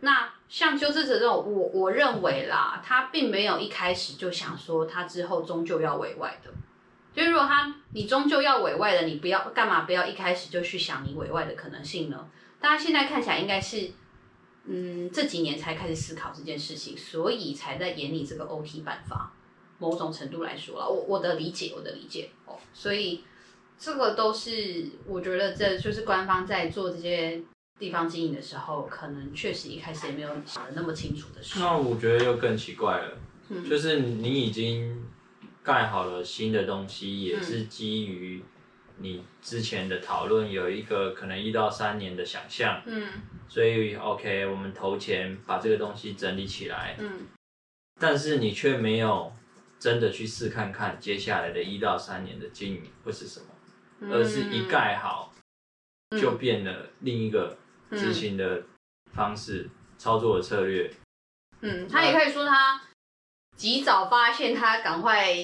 [0.01, 6.51] 那像鸠之泽这种，我我认为啦，他并没有一开始就想说他之后终究要委外的。
[7.13, 12.29] 就是如果他你终究要委外的，你不要干嘛不要一开始就去想你委外的可能性呢？
[12.61, 13.91] 大家现在看起来应该是，
[14.67, 19.33] 嗯，这几年才开始思考这件事情，所以才在研拟这个 OT 办法。
[19.79, 23.25] 某种程度来说了，我我的理解，我的理解哦，所以
[23.79, 27.43] 这个都是我觉得这就是官方在做这些。
[27.81, 31.61] 地方经营的时候，可能确实一开始也没有想的那么清楚的事。
[31.61, 33.17] 那我觉得又更奇怪了，
[33.51, 35.01] 嗯、就是你已经
[35.63, 38.43] 盖好了新的东西，也是基于
[38.97, 43.07] 你之前的讨论有一个可能一到三年的想象，嗯，
[43.49, 47.29] 所以 OK，我们投钱把这个东西整理起来，嗯，
[48.01, 49.33] 但是你却没有
[49.79, 53.47] 真的去试看看接下来的一到三年的经营会是什么，
[54.01, 55.33] 嗯、而是一盖好
[56.21, 57.57] 就变了另一个。
[57.91, 58.65] 执行的
[59.15, 60.93] 方式、嗯、操作的策略，
[61.63, 62.79] 嗯，他也可以说他
[63.57, 65.35] 及早发现，他赶快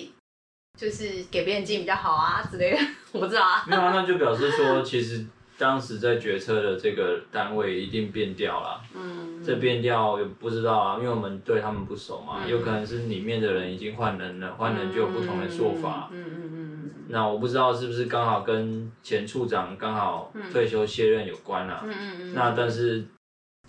[0.79, 2.79] 就是给别人经营比较好啊之类的，
[3.13, 3.65] 我不知道啊。
[3.67, 5.25] 没有啊，那就表示说，其实
[5.57, 8.83] 当时在决策的这个单位一定变调了。
[8.95, 16.09] 嗯，这变调也不知道啊，因为我们对他们不熟嘛，嗯、有可能是里面的人已经换人了，换人就有不同的说法。
[16.13, 16.41] 嗯嗯嗯。
[16.55, 21.83] 嗯嗯那我不知道是不是刚好跟前处长刚好退休卸任有关啊？
[21.85, 22.31] 嗯嗯嗯。
[22.31, 23.05] 嗯那但是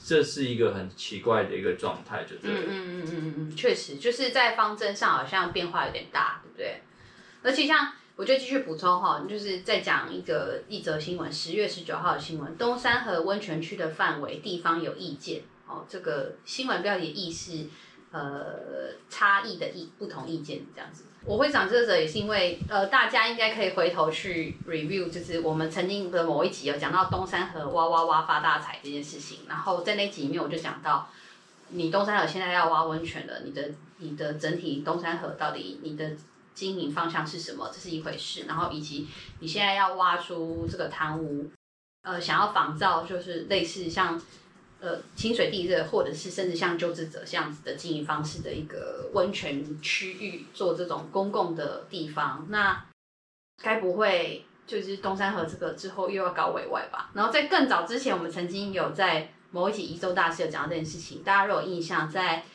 [0.03, 2.59] 这是一个很奇怪的一个状态，就对了。
[2.61, 6.81] 嗯嗯嗯嗯嗯确实就是在方针上好像变化有点大，对不对？
[7.43, 17.65] 而且像我就继续补充哈，就是再讲一个一则新闻，十月十九号的新闻，东山河温泉区的范围地方有意见哦，这个新闻标题意是
[18.11, 21.03] 呃差异的意不同意见这样子。
[21.25, 31.09] 我会讲这个也是因为，呃，大家应该可以回头去 review，就是我们曾经的某一集有讲到东山河挖挖挖发大财这件事情，然后在那集里面我就讲到，
[31.69, 36.11] 你东山河现在要挖温泉了，你的你的整体东山河到底你的
[36.55, 37.69] 经营方向是什么？
[37.71, 39.07] 这是一回事，然后以及
[39.39, 41.51] 你现在要挖出这个贪污，
[42.03, 44.19] 呃想要仿造，就是类似像
[44.79, 52.85] 呃清水地热，或者是甚至像鸠之泽这样子的经营方式的一个温泉区域，做这种公共的地方，那
[53.61, 57.11] 该不会就是东山河这个之后又要搞委外吧？
[57.13, 62.45] 然后在更早之前，我们曾经有在某一集宜周大师有讲到这件事情，大家如果有印象，在。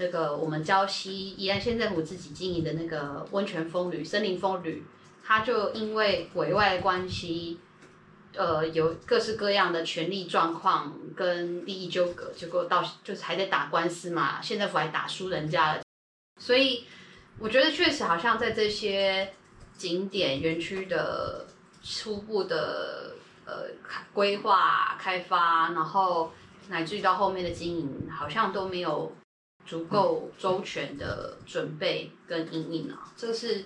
[0.00, 4.82] 那个我们礁溪宜兰县政府自己经营的那个温泉风旅、森林风旅，
[5.22, 7.60] 它就因为委外关系，
[8.34, 15.82] 呃，有各式各样的权利状况跟利益纠葛，结果到就是还在打官司嘛，县政府还打输人家了。
[16.40, 16.86] 所以
[17.38, 19.30] 我觉得确实好像在这些
[19.76, 21.46] 景点园区的
[21.82, 23.66] 初步的呃
[24.14, 26.32] 规划开发，然后
[26.70, 29.12] 乃至于到后面的经营，好像都没有。
[29.70, 33.64] 足够周全的准备跟因应啊，这个是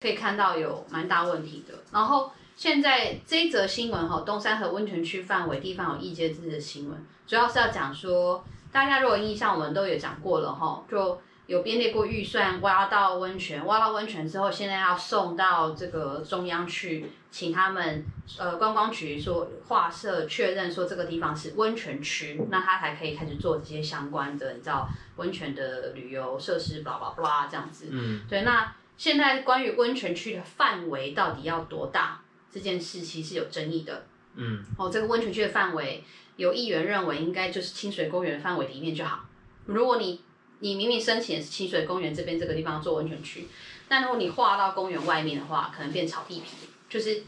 [0.00, 1.74] 可以看到有蛮大问题的。
[1.92, 11.20] 然后现在这一则新闻哈，东山河温泉区范围地方有异界字的新闻，主要是要讲说，大家如果印象我们都有讲过了哈，就。
[11.46, 18.02] 有编列过预算，挖到温泉，挖到温泉之后，现在要送到这个中央去，请他们
[18.38, 27.88] 呃观光局说划设确认说这个地方是温泉区，那他才可以开始做这些相关的，你知道温泉的旅游设施，巴拉巴拉这样子。
[27.90, 28.40] 嗯，对。
[28.42, 34.06] 那现在关于温泉区的范围到底要多大这件事，其实是有争议的。
[34.36, 36.02] 嗯，哦，这个温泉区的范围，
[36.36, 39.26] 有议员认为应该就是清水公园范围里面就好。
[39.66, 40.22] 如果你
[40.60, 43.46] 你明明申请的是清水公园这边这个地方做温泉区，
[43.88, 46.48] 但如果你划到公园外面的话，可能变草地皮。
[46.88, 47.22] 就是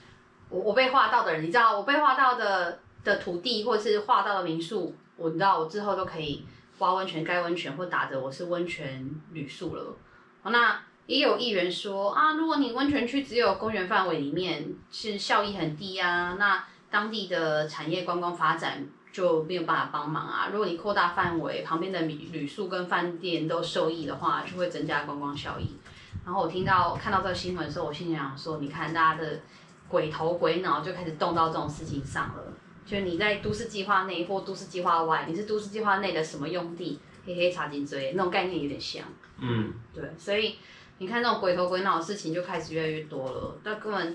[0.48, 6.44] 我我被划到的人，你知道我被划到的的土地或者是划到的民宿，我知道我之后都可以
[6.78, 9.96] 挖温泉、盖温泉或打着我是温泉旅宿了。
[10.44, 18.86] 那也有议员说啊，如果你温泉区只有公园范围里面，是效益很低啊，那当地的产业观光发展。
[19.16, 20.50] 就没有办法帮忙啊！
[20.52, 25.78] 如果你扩大范围，旁边的旅旅宿跟饭店都受益的话，就会增加观光效益。
[26.22, 29.40] 然后我听到看到这个新闻的时候，我心里想说，你看大家的
[29.88, 32.42] 鬼头鬼脑就开始动到这种事情上了。
[32.84, 39.02] 就你在都市计划内或都市计划外，你是都市计划内的什么用地，黑黑插进嘴，那种概念有点像。
[39.40, 40.56] 嗯，对，所以
[40.98, 44.14] 你看这种鬼头鬼脑的事情就开始越来越多了，但根本。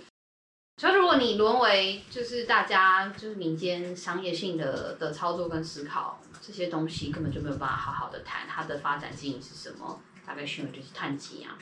[0.82, 11.56] 所以，如果你沦为就是大家就是民间商业性的的操作跟思考，这些东西根本就没有办法好好的谈它的发展经营是什么，大概需要就是碳基啊，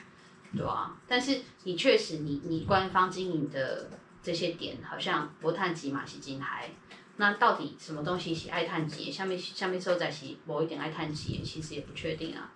[0.55, 0.95] 对、啊？
[1.05, 3.89] 但是你确实你你官方经营的
[4.23, 6.69] 这些点好像不碳基嘛，是金海，
[7.17, 9.11] 那到底什么东西是爱碳基？
[9.11, 12.49] 下面下面收在是某一点爱碳基，其实也不确定啊。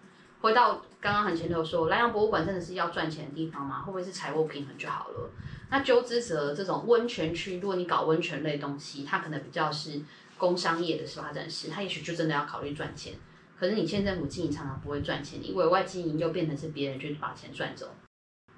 [0.43, 3.81] 回到刚刚很前头说，兰阳博物馆真的是要赚钱的地方吗？
[3.81, 5.29] 会不会是财务平衡就好了？
[5.69, 10.01] 那鸠之泽这种温泉区，如果你搞温泉类东西，它可能比较是
[10.37, 13.13] 工商业的发展史，它也许就真的要考虑赚钱。
[13.57, 17.95] 可是你县政府经营常常不会赚钱，你委外经营又变成是别人去把钱赚走，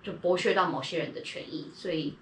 [0.02, 2.18] 就剥削到某些人的权益，所以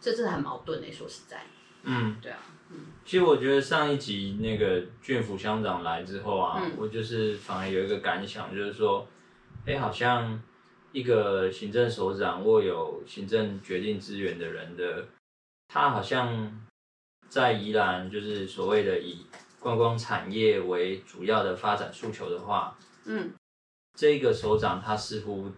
[0.00, 0.90] 这是很矛盾的。
[0.90, 1.40] 说实在，
[1.84, 2.63] 嗯，对啊，嗯。
[3.04, 9.06] 其实我觉得上一集那个郡府乡长来之后啊，嗯、我就是反而有一个感想，就是说，
[9.66, 10.40] 哎、欸，好像。
[10.94, 15.04] 一个行政首长握有行政决定资源的人的，
[15.66, 16.64] 他好像
[17.28, 19.26] 在宜兰，就是所谓的以
[19.58, 23.32] 观光产业为主要的发展诉求的话，嗯，
[23.98, 25.50] 这个首长他似乎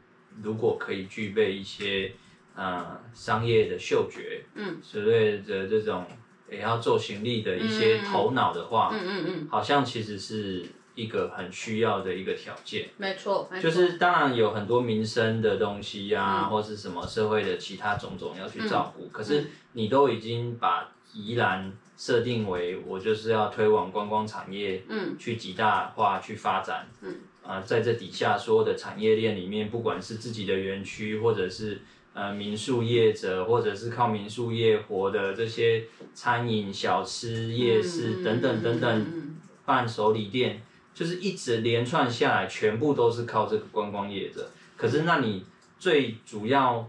[0.43, 2.15] 如果可以具备一些
[2.55, 6.07] 呃商业的嗅觉，嗯，所谓的这种
[6.51, 10.67] 也要做行李的一些头脑的话，嗯嗯嗯，好像其实是。
[10.97, 19.05] 一个很需要的一个条件，没错，没错，就是当然有很多民生的东西呀、啊，嗯、或是什么社会的其他种种要去照顾。
[19.05, 31.83] 嗯、可是你都已经把宜兰设定为我就是要推广观光产业，嗯，去极大化去发展，嗯，啊、呃，在这底下所有的产业链里面，不管是自己的园区，或者是
[32.17, 40.63] 呃民宿业者，或者是靠民宿业活的这些餐饮、小吃、夜市等等等等，伴手礼店。
[40.97, 44.51] 就是一直连串下来，全部都是靠这个观光业者。
[44.79, 45.45] 可是，那你
[45.79, 46.89] 最主要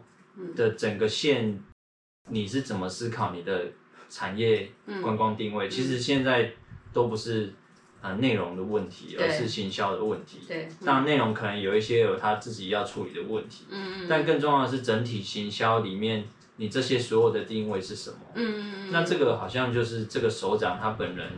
[0.56, 1.62] 的整个线，
[2.30, 3.66] 你是怎么思考你的
[4.10, 5.68] 产业观光定位？
[5.68, 6.54] 嗯、其实现在
[6.94, 7.54] 都不是
[8.02, 10.40] 呃内容的问题，而是行销的问题。
[10.48, 13.66] 对，当然内容可能有一些有他自己要处理的问题。
[13.70, 14.08] 嗯嗯。
[14.10, 18.18] 但更重要的是整体行销里面，你这些所有的定位是什么？
[18.36, 18.92] 嗯嗯嗯。
[18.92, 21.32] 那这个好像就是这个首长他本人。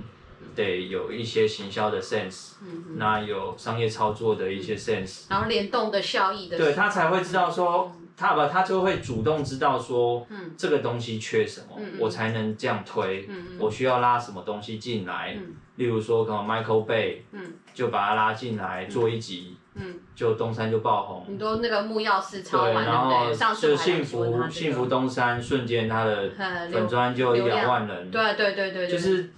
[0.56, 26.30] 得有一些行销的 sense，嗯哼，那有商业操作的一些 sense，然后联动的效益的，对他才会知道说他吧，他就会主动知道说，嗯，这个东西缺什么，嗯、我才能这样推，我需要拉什么东西进来，嗯、例如说可能 Michael Bay，嗯，就把他拉进来做一集，嗯，就东山就爆红，很多那个木曜4超完，对，然后就幸福幸福东山，瞬间他的
[26.70, 29.32] 粉砖就一两万人，对对对对，就是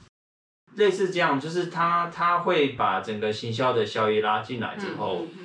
[0.78, 5.28] 类似这样，就是他他会把整个行销的效益拉进来之后。
[5.38, 5.41] 嗯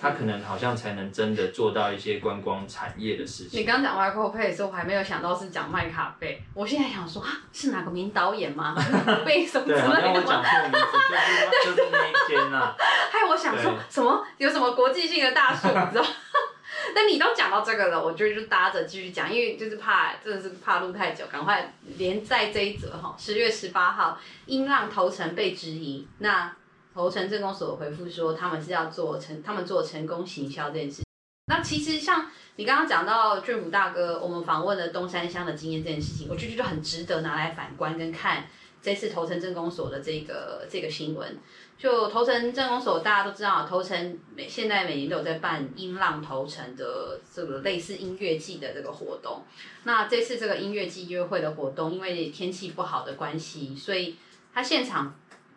[0.00, 3.60] 他可能好像才能真的做到一些观光产业的事情。
[3.60, 6.42] 你刚讲 Michael Bay 的时候，我还没有想到是讲麦卡贝。
[6.54, 8.74] 我现在想说啊，是哪个名导演吗？
[9.26, 9.92] 贝什么之类的吗？
[9.92, 12.74] 对，我讲错名字，就是就是那一间啊。
[13.12, 14.26] 还有我想说什么？
[14.38, 15.68] 有什么国际性的大树？
[15.68, 16.04] 你知道？
[16.94, 23.14] 但你都讲到这个了，我觉得就搭着继续讲，因为就是怕真的是怕录太久，赶快连载这一则哈。
[23.18, 26.50] 十月十八号，音浪头城被质疑，那。
[26.92, 31.02] 头城镇公所回复说，他们是要做成，他们做成功行销这件事。
[31.46, 38.46] 那其实像你刚刚讲到俊甫大哥，我们访问了东山乡的经验这件事情，我觉得就很值得拿来反观跟看
[38.82, 41.38] 这次头城镇公所的这个这个新闻。
[41.78, 49.44] 就头城镇公所，大家都知道，头城每现在每年都有在办音浪头城的这个类似音乐季的这个活动。
[49.84, 54.16] 那这次这个音乐季约会的活动，因为天气不好的关系，所以
[54.52, 55.14] 他现场。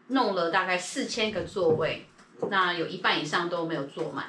[0.07, 2.05] 弄了大概四千个座位，
[2.49, 4.25] 那有一半以上都没有坐满，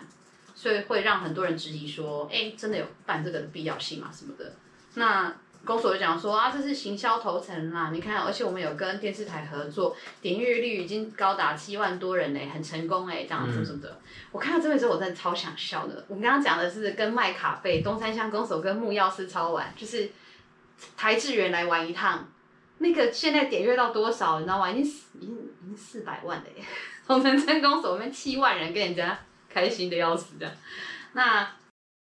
[0.55, 4.11] 所以会让很多人质疑说：“哎、欸，真的有办这个的必要性吗？
[4.13, 4.53] 什么的？”
[4.95, 5.35] 那
[5.65, 13.91] 公所就讲说：“啊，这是行销头层啦，你看，而且我们有跟电视台合作，点阅率已经高达七万多人嘞，很成功哎，这样子什么的。
[13.91, 13.97] 嗯”
[14.31, 16.05] 我看到这个时候，我真的超想笑的。
[16.07, 20.11] 我们刚刚讲的是跟麦卡贝、东山乡公所跟木曜4超玩，就是
[20.97, 22.29] 台志源来玩一趟。
[22.79, 24.71] 那个现在点阅到多少，你知道吗？
[24.71, 24.85] 已经
[25.15, 25.31] 已经
[25.63, 26.65] 已经四百万了耶！
[27.07, 30.57] 头城镇公所那七万人跟人家开心的要死的。
[31.13, 31.49] 那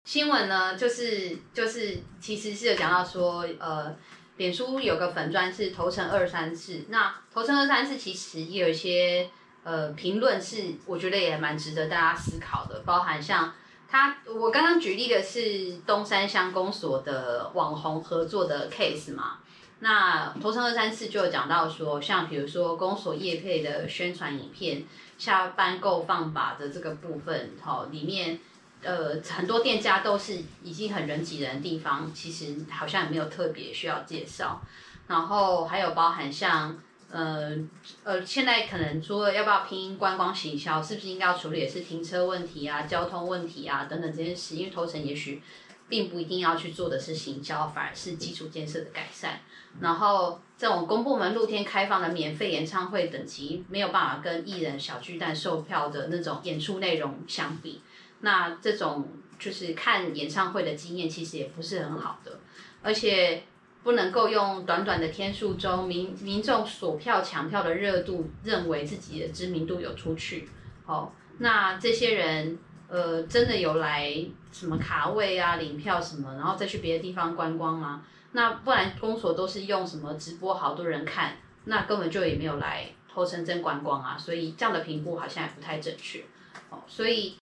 [0.05, 3.95] 新闻呢，就是就是其实是有讲到说，呃，
[4.37, 6.85] 脸书有个粉专是头城二三四。
[6.89, 9.29] 那头城二三四其实也有一些
[9.63, 13.53] 呃评论是，我觉得也蛮值得大家思考的，包含像
[13.89, 19.39] 他我刚刚举例的是东山乡公所的网红合作的 case 嘛。
[19.87, 24.83] 那头城二三四就有讲到说，像比如说公所业配的宣传影片，
[25.19, 28.39] 下班购放吧的这个部分，哈，里面
[28.81, 34.59] 呃很多店家都是已经很人挤人的地方，其实好像也没有特别需要介绍。
[35.07, 36.75] 然后还有包含像
[37.11, 37.55] 呃
[38.03, 44.55] 呃，现在可能说要不要拼观光行销，是不是应该要处理也是停车问题啊、交通问题啊等等这件事？
[44.55, 45.43] 因为头城也许
[45.87, 49.39] 并不一定要去做的是行销，反而是基础建设的改善。
[49.81, 57.81] 然后这种公部门露天开放的免费演唱会等级没有办法跟艺人小巨蛋售票的那种演出内容相比，
[58.21, 62.39] 那这种就是看演唱会的经验其实也不是很好的，
[62.81, 63.43] 而且
[63.83, 70.47] 不能够用短短的天数中民民众锁票抢票的热度认为自己的知名度有出去，
[70.85, 74.25] 哦，那这些人呃真的有来
[74.57, 78.01] 什么卡位啊领票什么，然后再去别的地方观光吗？
[78.31, 86.23] 那不然公所都是用什么直播，好多人看，那根本就也没有来头城镇观光啊，所以这样的评估好像也不太正确。
[86.69, 87.37] 哦，所以，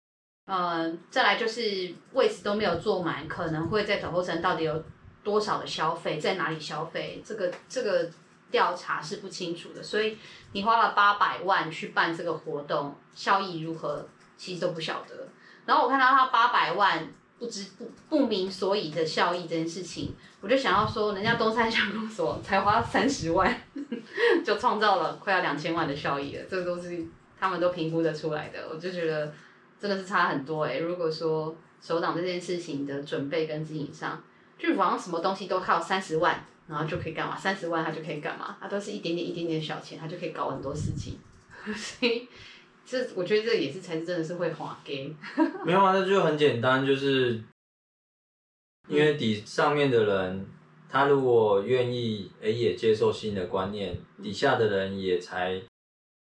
[0.48, 4.84] 呃，再来就是位置都没有坐满，可能会在头城到底有
[5.24, 8.10] 多少的消费，在哪里消费，这个这个
[8.50, 9.84] 调查是不清楚的。
[9.84, 10.18] 所以
[10.54, 14.04] 你花了八百万去办这个活动，效益如何，
[14.36, 15.28] 其实都不晓得。
[15.66, 17.08] 然后我看到他八百万。
[17.40, 23.54] 不知不不明所以的效益这件事情，我就想要说，人家东山小公所才花三十万，
[24.46, 27.06] 就创造了快要两千万的效益了，这个都是
[27.38, 29.34] 他们都评估得出来的，我就觉得
[29.78, 34.24] 真的是差很多哎、如果说首长这件事情的准备跟经营上，
[34.58, 37.36] 就好像什么东西都靠三十万，然后就可以干嘛？
[37.36, 38.56] 三十万他就可以干嘛？
[38.62, 41.20] 他都是一点点一点点小钱，他就可以搞很多事情，
[41.76, 42.30] 所以。
[42.86, 45.14] 这我觉得这也是才是真的是会滑给，
[45.66, 47.42] 没有啊，那就很简单，就是
[48.90, 50.46] 因为底上面的人，
[50.90, 55.62] 他如果愿意，哎，也接受新的观念，底下的人也才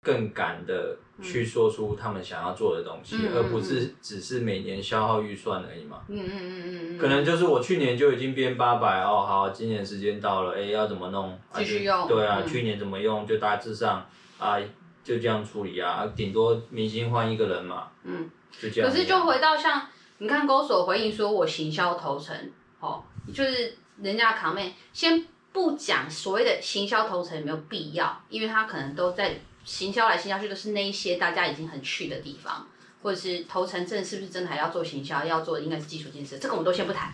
[0.03, 6.03] 更敢的去说出他们想要做的东西，嗯、而不是只是每年消耗预算而已嘛。
[6.07, 6.97] 嗯嗯嗯嗯嗯。
[6.97, 11.37] 可能就是我去年就已经编八百哦，好，今年时间到了，哎，要怎么弄？
[11.53, 12.07] 继续用。
[12.07, 14.59] 对啊，嗯、去年怎么用，就大致上啊。
[15.07, 17.87] 就这样处理啊，顶多明星换一个人嘛。
[18.03, 18.29] 嗯，
[18.59, 18.91] 就这样。
[18.91, 19.87] 可是就回到像
[20.17, 22.35] 你看，勾手回应说，我行销投城，
[22.81, 23.01] 哦，
[23.33, 32.67] 就是人家扛妹先不讲所谓的行销投城有没有必要，因为他可能都在行销来行销去，都是那一些大家已经很去的地方，
[33.01, 37.13] 或者是投城镇是不是真的还要做行销，要做的应该是基础建设，这个我们都先不谈，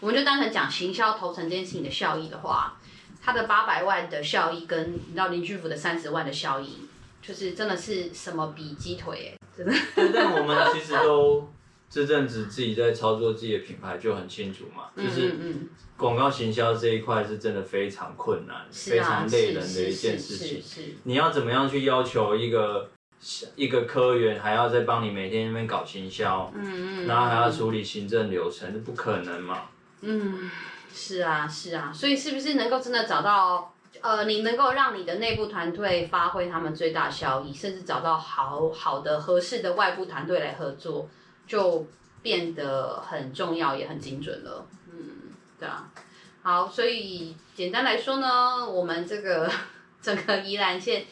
[0.00, 2.76] 我们就单纯讲行销投城这件事情的效益的话，
[3.22, 6.87] 他的八百万的效益跟你知道林居福的三十万的效益，
[7.28, 9.72] 就是真的是什么比鸡腿哎，真的。
[10.14, 11.52] 但我们其实都
[11.90, 15.36] 这阵子自己在操作自己的品牌就很清楚嘛，就是
[15.98, 20.96] 广告行销这一块是真的非常困难，非常累人的一件事情。
[21.04, 22.90] 你要怎么样去要求一个？
[23.56, 29.62] 一个科员还要再帮你每天那边搞行销，嗯嗯，然后还要处理行政流程，这不可能嘛？
[30.02, 30.48] 嗯，
[30.94, 41.08] 是啊是啊，所以是不是能够真的找到呃，你能够让你的内部团队发挥他们最大效益，甚至找到好好的合适的外部团队来合作，
[41.46, 41.86] 就
[42.22, 44.66] 变得很重要也很精准了。
[44.92, 45.90] 嗯，对啊。
[46.42, 49.50] 好，所以简单来说呢，我们这个
[50.00, 51.04] 整个宜兰县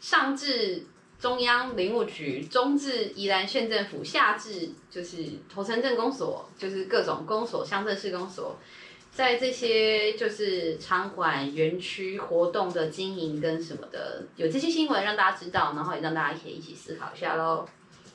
[0.00, 0.84] 上至
[1.18, 8.56] 中央林务局，中至宜兰县政府，下至就是头城镇公所，就是各种公所、乡镇市公所，
[9.10, 17.68] 在这些就是场馆、园区活动的经营跟什么的，有这些新闻让大家知道，然后也让大家可以一起思考一下喽。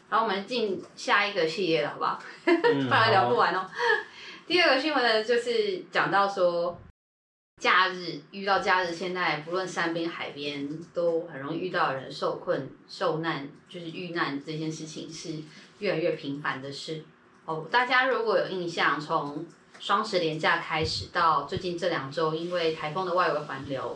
[0.09, 2.19] 然后我们进下一个系列了，好不好？
[2.45, 3.69] 不然聊不完哦。
[4.47, 6.77] 第二个新闻呢，就是讲到说。
[7.61, 15.35] 假日遇到假日，现在不论山边海边，都很容易遇到人受困、受难，就是遇难这件事情是
[15.79, 17.01] 越来越频繁的事。
[17.45, 19.45] 哦，大家如果有印象，从
[19.85, 23.95] 双十连假开始到最近这两周，因为台风的外围环流，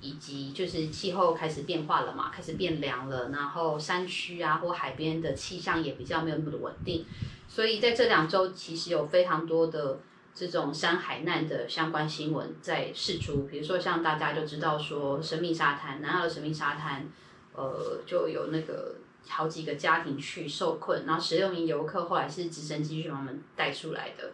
[0.00, 7.04] 以及就是气候开始变化了嘛，开始变凉了，然后山区啊或海边的气象也比较没有那么的稳定，
[7.46, 10.00] 所以在这两周其实有非常多的。
[10.32, 17.04] 这种山海难的相关新闻在释出，比如说像大家就知道说神秘沙滩，南澳的神秘沙滩，
[17.52, 18.94] 呃，就有那个
[19.28, 24.30] 好几个家庭去受困，然后十六名游客后来是直升机去把他们带出来的，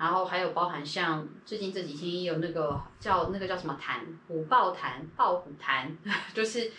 [0.00, 5.94] 然后还有包含像最近这几天也有那个叫那个叫什么潭，虎豹潭、豹虎潭，
[6.32, 6.72] 就是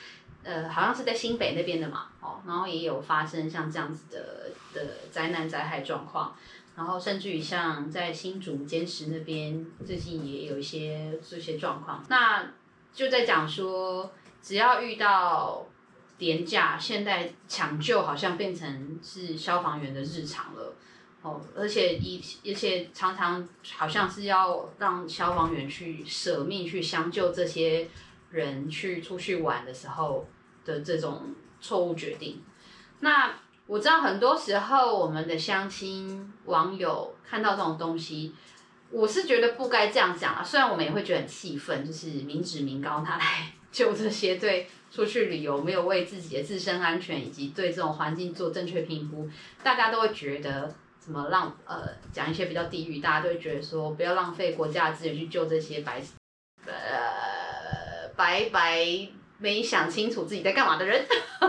[0.44, 6.36] 呃好像是在新北那边的嘛，哦，然后也有发生像这样子的的灾难灾害状况。
[6.76, 12.04] 然后甚至于像在新竹尖石那边，最近也有一些这些状况。
[12.10, 12.50] 那
[12.92, 14.12] 就在讲说，
[14.42, 15.68] 只要遇到
[16.18, 20.74] 廉价，现在抢救好像变成是消防员的日常了。
[21.22, 27.88] 哦，而且一而且常常好像是要让消防员去舍命去相救这些
[28.32, 30.28] 人去出去玩的时候
[30.66, 32.42] 的这种错误决定。
[33.00, 33.34] 那。
[33.68, 38.36] 我知道很多时候我们的相亲网友看到这种东西，
[38.90, 40.44] 我是觉得不该这样讲啊。
[40.44, 49.30] 虽然我们也会觉得很气愤，就是民脂民膏他来 救这些对出去旅游没有为自己的自身安全以及对这种环境做正确评估，
[49.64, 56.02] 大家都会觉得什么浪呃讲一些比较地狱，大家都会觉得说不要浪费国家的资源去救这些白
[56.66, 58.86] 呃白白
[59.40, 61.04] 没想清楚自己在干嘛的人，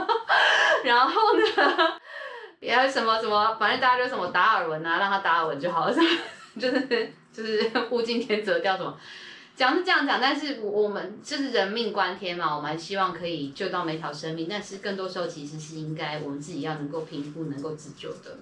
[0.85, 2.01] 然后呢？
[2.61, 6.07] 也有什么什么，反正大家就什么达尔文啊，让他达尔文就好了，是吧？
[6.59, 8.97] 就是就是物竞天择掉什么，
[9.57, 18.39] 讲是这样讲，但是我们就是人命关天嘛，我们希望可以救到每条生命，但是更多时候其实是应该我们自己要能够评估、能够自救的。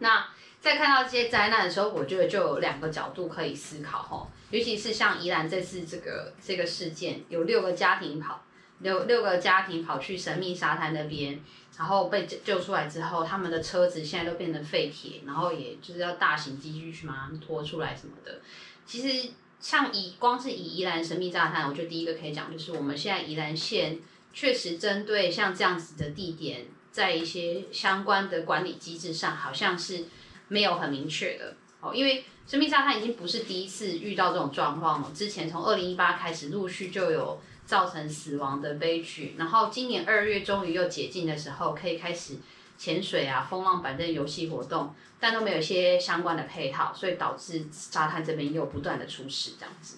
[0.00, 0.26] 那
[0.64, 8.42] 在看到这些灾难的时候，我觉得就有两个角度可以思考哈，尤其是像宜兰这次这个这个事件，有六个家庭跑，
[8.78, 11.38] 六六个家庭跑去神秘沙滩那边。
[11.76, 18.40] 然后被救出来之后，他们的车子现在都变成废铁，然后也就是要大型机具去把他们拖出来什么的。
[18.86, 23.98] 其实像以光是以宜兰神秘沙滩，我觉得第一个可以讲就是我们现在宜兰县
[24.32, 30.04] 确实针对像这样子的地点，在一些相关的管理机制上，好像是
[30.48, 31.94] 没有很明确的哦。
[31.94, 37.40] 因为神秘沙滩已经不是第一次遇到这种状况了，之前从二零一八开始陆续就有。
[37.66, 42.36] 造成死亡的悲剧，然后今年二月终于又解禁的时候，可以开始
[42.76, 49.96] 潜水啊、风浪板凳游戏活动，但都没有一些相关的配套，所以导致沙滩这边又不断的出事这样子。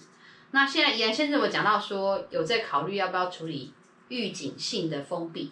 [0.51, 3.73] 那现在宜兰县政府讲到说，有在考虑要不要处理
[4.07, 5.51] 预警性的封闭，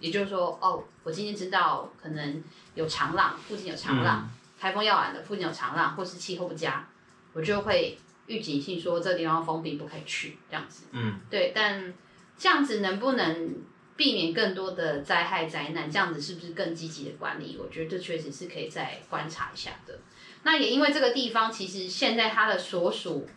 [0.00, 2.42] 也就是说，哦，我今天知道可能
[2.74, 4.28] 有长浪，附近有长浪，
[4.58, 6.86] 台风要来了，附近有长浪，或是气候不佳，
[7.32, 7.98] 我就会。
[8.26, 11.92] 预警性说这个地方封闭不可以去这样子，嗯，对，但
[12.38, 13.54] 这样子能不能
[13.96, 15.90] 避免更多的灾害灾难？
[15.90, 17.58] 这样子是不是更积极的管理？
[17.62, 19.98] 我觉得这确实是可以再观察一下的。
[20.42, 23.28] 那也因为这个地方其实现在它的所属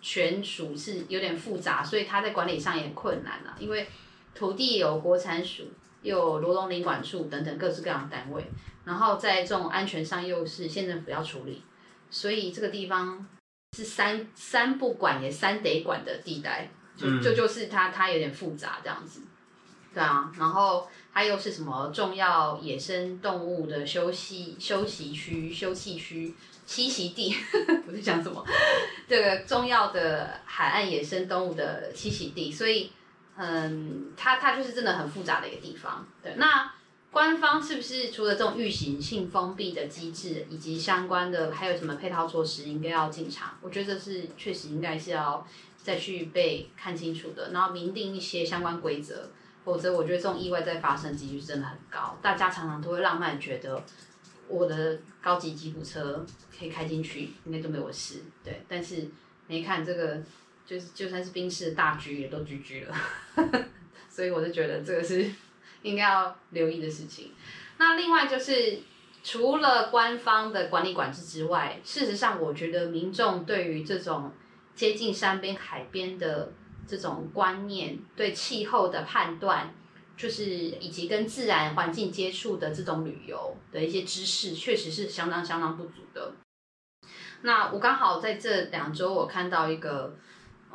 [0.00, 3.56] 权属是有点复杂，所以它在管理上也很困难了。
[3.58, 3.88] 因为
[4.32, 5.70] 土地有国产署，又
[6.06, 8.44] 有罗东林管处等等各式各样的单位，
[8.84, 11.62] 然后在这种安全上又是县政府要处理，
[12.08, 13.26] 所以这个地方
[13.76, 19.22] 是三三不管也三得管的地带，就就就是它它有点复杂这样子，
[19.92, 26.32] 对啊，然后它又是什么重要野生动物的休息休息区、休憩区、
[26.66, 27.34] 栖息地，
[27.88, 28.44] 我在讲什么？
[29.08, 32.92] 这个重要的海岸野生动物的栖息地，所以
[33.36, 36.72] 嗯，它它就是真的很复杂的一个地方，对，那。
[37.12, 43.56] 官方是不是除了这种预行性封闭的机制，以及相关的还有什么配套措施，应该要进场？
[43.62, 45.46] 我觉得这是确实应该是要
[45.78, 49.30] 再去被看清楚的，然后明定一些相关规则，
[49.64, 52.18] 否则我觉得这种意外再发生几率真的很高。
[52.20, 53.82] 大家常常都会浪漫觉得
[54.46, 56.26] 我的高级吉普车
[56.58, 58.62] 可以开进去，应该都没有事，对。
[58.68, 59.08] 但是
[59.46, 60.20] 没看这个，
[60.66, 62.94] 就是就算是宾士的大狙也都狙狙了，
[64.10, 65.24] 所以我就觉得这个是。
[65.82, 67.30] 应该要留意的事情。
[67.78, 68.80] 那另外就是，
[69.22, 74.32] 除了官方的管理管制之外，事实上，我觉得民众对于这种
[74.74, 76.52] 接近山边、海边的
[76.88, 79.72] 这种观念，对气候的判断，
[80.16, 86.32] 就是以及跟自然环境接触的这种旅游的一些知识，确实是相当相当不足的。
[87.42, 90.16] 那我刚好在这两周，我看到一个，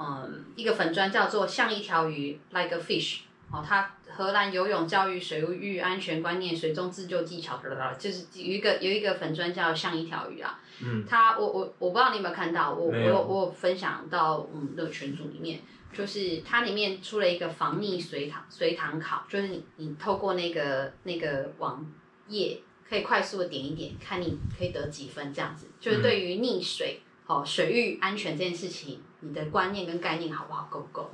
[0.02, 3.20] 嗯，一个粉砖叫做“像一条鱼 ”，like a fish。
[3.52, 7.62] 哦，它荷兰游泳教育、水域安全观念、水中自救技巧，
[7.99, 10.60] 就是有一个有一个粉砖叫像一条鱼啊。
[10.82, 11.06] 嗯。
[11.06, 15.60] 他我我我不知道你有没有看到，我我我有分享到我们的群组里面，
[15.93, 21.86] 就是它里面出了一个防溺随堂随堂考，就是你你透过那个那个网
[22.30, 25.68] 页可以快速的点一点，看你可以得几分这样子。
[25.82, 31.09] 就是对于溺水哦水域安全这件事情，你的观念跟概念好不好，够不够？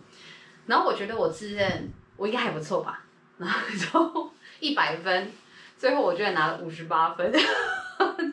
[0.65, 1.89] 然后我觉得我自认。
[2.17, 2.99] 我应该还不错吧，
[3.37, 5.31] 然后就一百分，
[5.77, 7.31] 最后我居然拿了五十八分，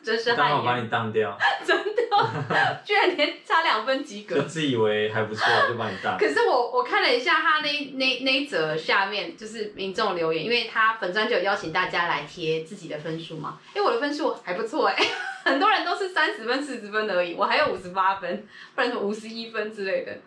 [0.03, 0.37] 真是害。
[0.37, 1.37] 刚好把你当掉。
[1.63, 1.94] 真的，
[2.85, 4.35] 居然连差两分及格。
[4.35, 6.17] 就自以为还不错，就把你当。
[6.19, 14.95] 可是我我看了一下他那那那一则下面就是民众留言，因为他粉专就有邀请大家来贴自己的分数嘛，哎，我的分数还不错哎，
[15.45, 20.17] 很多人都是三十分四十分而已，我还有五十八分，不然什么五十一分之类的。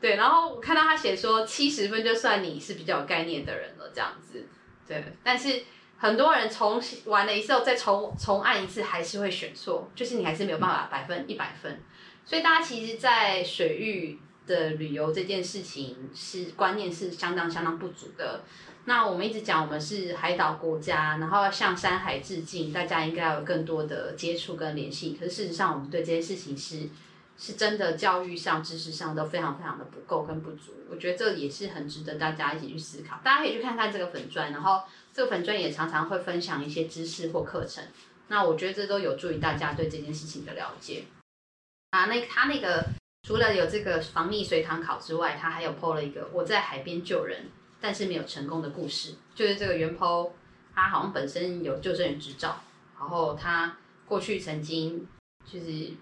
[0.00, 4.46] 对，然后我看到他写说七十分就算你是比较有概念的人了，这样子。
[4.86, 5.62] 对，但是
[6.06, 11.80] 很多人重玩了一次后再重重按一次还是会选错，就是你还是没有办法百分一百分。
[12.24, 18.44] 所以大家其实，在水域的旅游这件事情是观念是相当相当不足的。
[18.84, 25.16] 那我们一直讲我们是海岛国家，然后要向山海致敬，大家应该有更多的接触跟联系。
[25.18, 26.88] 可是事实上，我们对这件事情是。
[27.38, 33.20] 是真的，教育上、知识上都非常非常的不够跟不足，我觉得这也是很值得大家一起去思考。
[33.22, 34.80] 大家可以去看看这个粉砖，然后
[35.16, 37.82] 这个粉专也常常会分享一些知识或课程。
[38.28, 41.04] 那我觉得这都有助于大家对这件事情的了解。
[41.92, 42.84] 啊，那他那个
[43.22, 47.46] 除了有这个防溺随堂考之外，他还有 po 了一个我在海边救人，
[47.80, 49.14] 但是没有成功的故事。
[49.34, 50.32] 就是这个原 po，
[50.74, 52.60] 他好像本身有救生员执照，
[53.00, 55.08] 然后他过去曾经
[55.50, 55.94] 就是。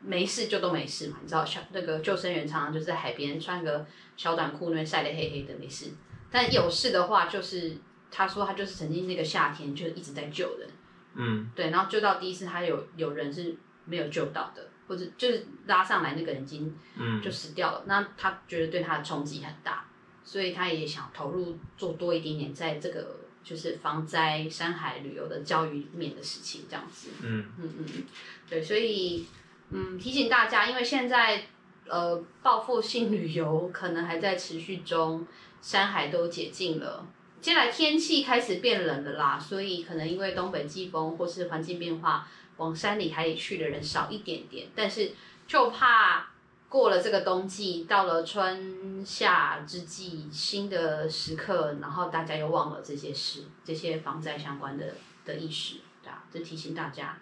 [0.00, 3.84] 没事就都没事嘛，你知道，小那个救生员常常就是在海边穿个
[4.16, 5.86] 小短裤，那边晒得黑黑的，没事。
[6.30, 7.76] 但有事的话，就是
[8.10, 10.68] 他说他就是曾经那个夏天就一直在救人，
[11.14, 19.84] 嗯，对，然后救到第一次他有有人是没有救到的，或者就是拉上来那个人已经嗯就死掉了，嗯、那他觉得对他的冲击很大，
[20.24, 28.04] 所以他也想投入做多一点点在这个就是防灾山海旅游的教育里面的事情这样子，嗯嗯嗯嗯，
[28.48, 29.26] 对，所以。
[29.70, 31.42] 嗯，提醒大家，因为现在
[31.86, 35.26] 呃，报复性旅游可能还在持续中，
[35.60, 37.06] 山海都解禁了，
[37.40, 45.12] 接下来天气开始变冷了啦，所以可能因为东北季风或是环境变化，往山里海里去的人少一点点，但是
[45.46, 46.30] 就怕
[46.68, 57.18] 过了这个冬季，到了春夏之际，新的时刻，然后大家又忘了这些事，这些防灾相关的的意识，对啊，就提醒大家。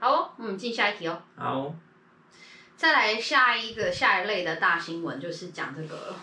[0.00, 1.22] 好，嗯，进下一题哦。
[1.36, 1.74] 好，
[2.76, 6.16] 再来下一个下一类的大新闻，就是讲这个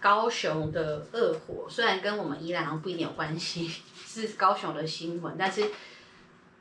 [0.00, 5.70] 高雄的恶火，虽然跟我们宜兰好像不一定有关系， 是高雄的新闻，但是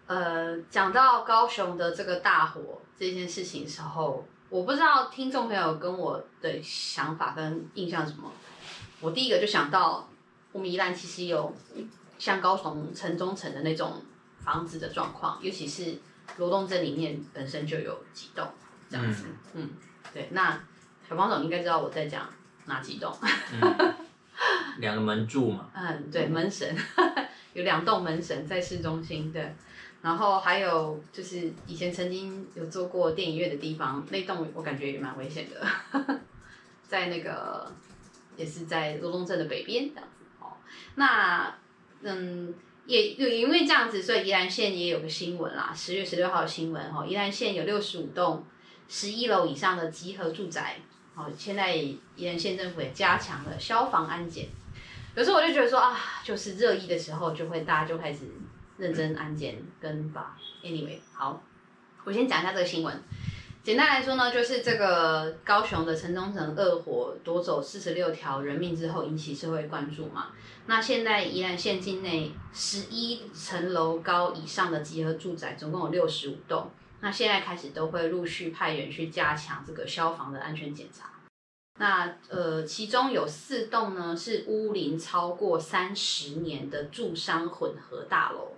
[0.07, 8.31] 呃，讲到高雄的这个大火这件事情的时候，我不知道听众朋友跟我的想法跟印象什么。
[8.99, 10.09] 我第一个就想到，
[10.51, 11.55] 我们宜兰其实有
[12.17, 14.01] 像高雄城中城的那种
[14.39, 15.97] 房子的状况，尤其是。
[16.37, 18.47] 罗东镇里面本身就有几栋
[18.87, 19.25] 这样子，
[19.55, 19.69] 嗯，嗯，
[20.13, 20.51] 对，那
[21.09, 22.29] 小帮手应该知道我在讲
[22.69, 23.13] 哪几栋，
[23.61, 23.95] 嗯、
[24.77, 26.73] 两个门柱嘛，嗯，对，门神，
[27.51, 29.53] 有两栋门神在市中心，对。
[30.01, 35.61] 然后还有就是以前曾经有做过电影院的地方，那栋我感觉也蛮危险的，
[36.87, 37.69] 在那个
[38.37, 40.55] 也是在罗东镇的北边这样子哦。
[40.95, 41.53] 那
[42.01, 42.53] 嗯，
[42.85, 48.45] 也有因为这样子，所以宜兰县也有个新闻啦，十月十六号的新闻哦，宜兰县有六十五栋
[48.87, 50.79] 十一楼以上的集合住宅，
[51.19, 54.47] 哦，现在宜兰县政府也加强了消防安检。
[55.15, 58.19] 有时候我就觉得说啊，就是热议的时候，就会大家就开始。
[58.77, 61.43] 认真安检跟法，anyway，好，
[62.05, 63.03] 我先讲一下这个新闻。
[63.61, 70.27] 简单来说呢，就是这个高雄的城中城恶火夺走四十六条人命之后，引起社会关注嘛。
[70.67, 76.71] 那现在宜兰县境内十一层楼高以上的集合住宅，总共有六十五栋。
[77.01, 81.09] 那现在开始都会陆续派员去加强这个消防的安全检查。
[81.79, 88.53] 那呃，其中有四栋呢是屋龄超过三十年的住商混合大楼。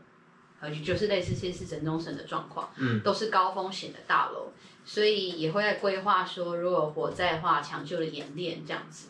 [0.59, 4.51] 呃，就是类似现是城中省的状况，嗯，都是高风险的大楼，
[4.85, 9.07] 所以也会在规划说，如果火灾的话，抢救的演练这样子。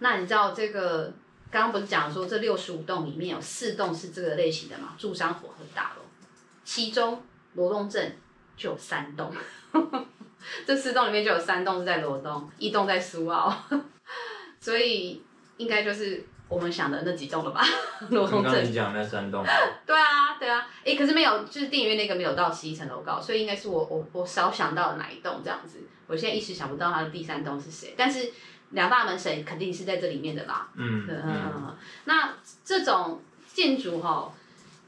[0.00, 1.12] 那你知道这个
[1.52, 4.96] 刚刚不是讲说这六十五栋里面有四栋是这个类型的嘛？
[4.98, 6.02] 住商混合大楼，
[6.64, 7.22] 其中
[7.54, 8.16] 罗东镇
[8.58, 9.32] 就有三栋，
[10.66, 13.50] 这四栋里面就有三栋是在罗东，一栋在苏澳，
[14.60, 15.22] 所以
[15.56, 16.26] 应该就是。
[16.50, 17.62] 我们想的那几栋了吧？
[18.08, 18.50] 罗东镇。
[18.50, 19.44] 刚刚你讲那三栋。
[19.84, 25.78] 对啊，对啊，哎，可是没有，就是电影院那个没有到十一层楼高，所以应该是我我我少想到了哪一栋这样子。
[26.06, 28.32] 我现在一时想不到它的第三栋是谁，但是
[28.70, 30.66] 两大门神肯定是在这里面的啦。
[30.74, 31.22] 嗯嗯
[31.54, 31.76] 嗯。
[32.06, 32.32] 那
[32.64, 33.20] 这种
[33.52, 34.32] 建筑哈、哦，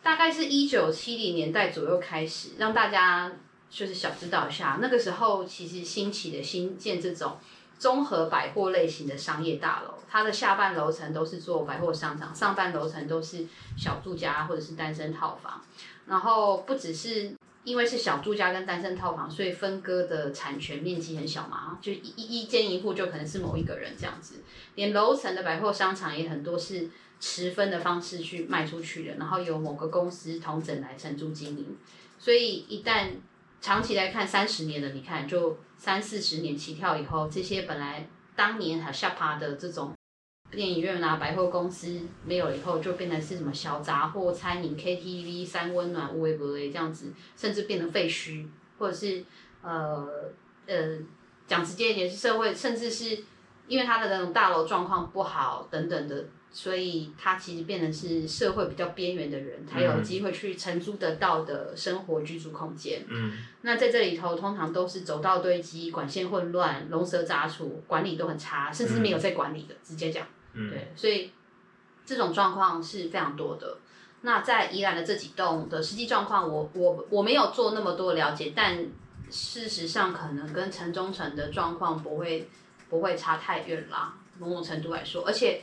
[0.02, 3.30] 大概是一九七零年代左右开始，让大家
[3.70, 7.38] 就是小知道下，那个时候其实兴起的新建这种。
[7.78, 15.62] 综合百货类型的商业大楼，它的下半楼层都是做百货商场，上半楼层都是小住家或者是单身套房。
[16.06, 24.42] 然后不只是因为是小住家跟单身套房，所以分割的产权面积很小嘛，就一一间一户就可能是某一个人这样子。
[24.74, 31.78] 连楼层的百货商场也很多是持分的方式去卖出去的，然后由某个公司统整来承租经营。
[32.18, 33.08] 所以一旦
[33.60, 35.58] 长期来看，三十年了，你看就。
[35.82, 38.06] 三四十年起跳以后，这些本来
[38.36, 39.94] 当年还下趴的这种
[40.50, 48.46] 电影院啊、百货公司没有了以后，就变成是什么小杂货、餐饮、KTV、三温暖、无微不微这样子，甚至变成废墟，
[48.78, 49.24] 或者是
[49.62, 50.06] 呃
[50.66, 50.98] 呃
[51.46, 53.24] 讲直接一点，是社会，甚至是
[53.66, 56.26] 因为它的那种大楼状况不好等等的。
[56.52, 63.04] 所以他其实变成是社会比较边缘的人才有机会去承租得到的生活居住空间。
[63.08, 69.76] 嗯，那在这里头通常都是走道堆积、管线混乱、龙蛇杂处，管理都很差，甚至没有在管理的。
[69.84, 71.30] 直接讲，嗯，对，所以
[72.04, 73.78] 这种状况是非常多的。
[74.22, 78.76] 那在宜兰的这几栋的实际状况，我我我没有做那么多了解，但
[79.30, 82.48] 事实上可能跟城中城的状况不会
[82.88, 84.14] 不会差太远啦。
[84.40, 85.62] 某种程度来说，而且。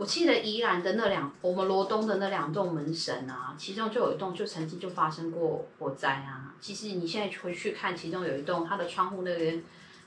[0.00, 6.54] 我记得宜兰的那两，我们罗东的那两栋门神啊，其中就有一栋就曾经就发生过火灾啊。
[6.58, 9.62] 其实你现在回去看，其中有一栋它的窗户那边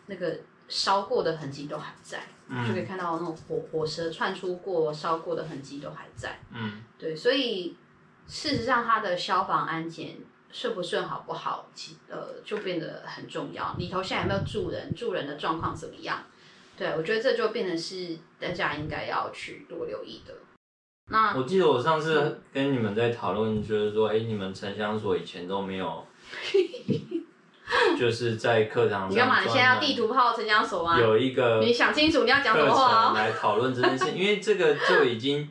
[0.08, 6.40] 那个烧过的痕迹都还在，嗯、就可以看到那种火火舌窜出过烧过的痕迹都还在。
[6.52, 7.78] 嗯，对，所以
[8.26, 10.18] 事实上它的消防安检
[10.52, 13.76] 顺不顺好不好，其呃就变得很重要。
[13.78, 16.24] 里头现在有没有住人，住人的状况怎么样？
[16.78, 20.34] 对，我觉得这就变成是大家应该要去多留意的。
[21.12, 26.08] 那我记得我上次跟你们在讨论，就是说，哎，你们城乡所以前都没有，
[28.00, 29.12] 就是在课堂上。
[29.12, 29.42] 你干嘛？
[29.42, 31.00] 你现在要地图炮城乡所啊？
[31.00, 35.50] 有一个，你想清楚你要讲什么话来讨论这件事， 因为这个就已经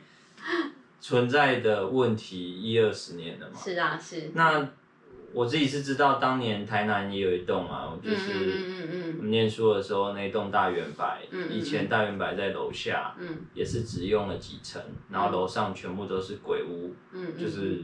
[1.00, 3.58] 存在的问题一二十年了嘛。
[3.58, 4.30] 是啊，是。
[4.34, 4.68] 那。
[5.34, 13.14] 我自己是知道，当年台南也有一栋啊，就是我们念书的时候那栋大远百，以前大圆白在楼下，
[13.54, 16.94] 也是只用了几层，然后楼上全部都是鬼屋，
[17.38, 17.82] 就是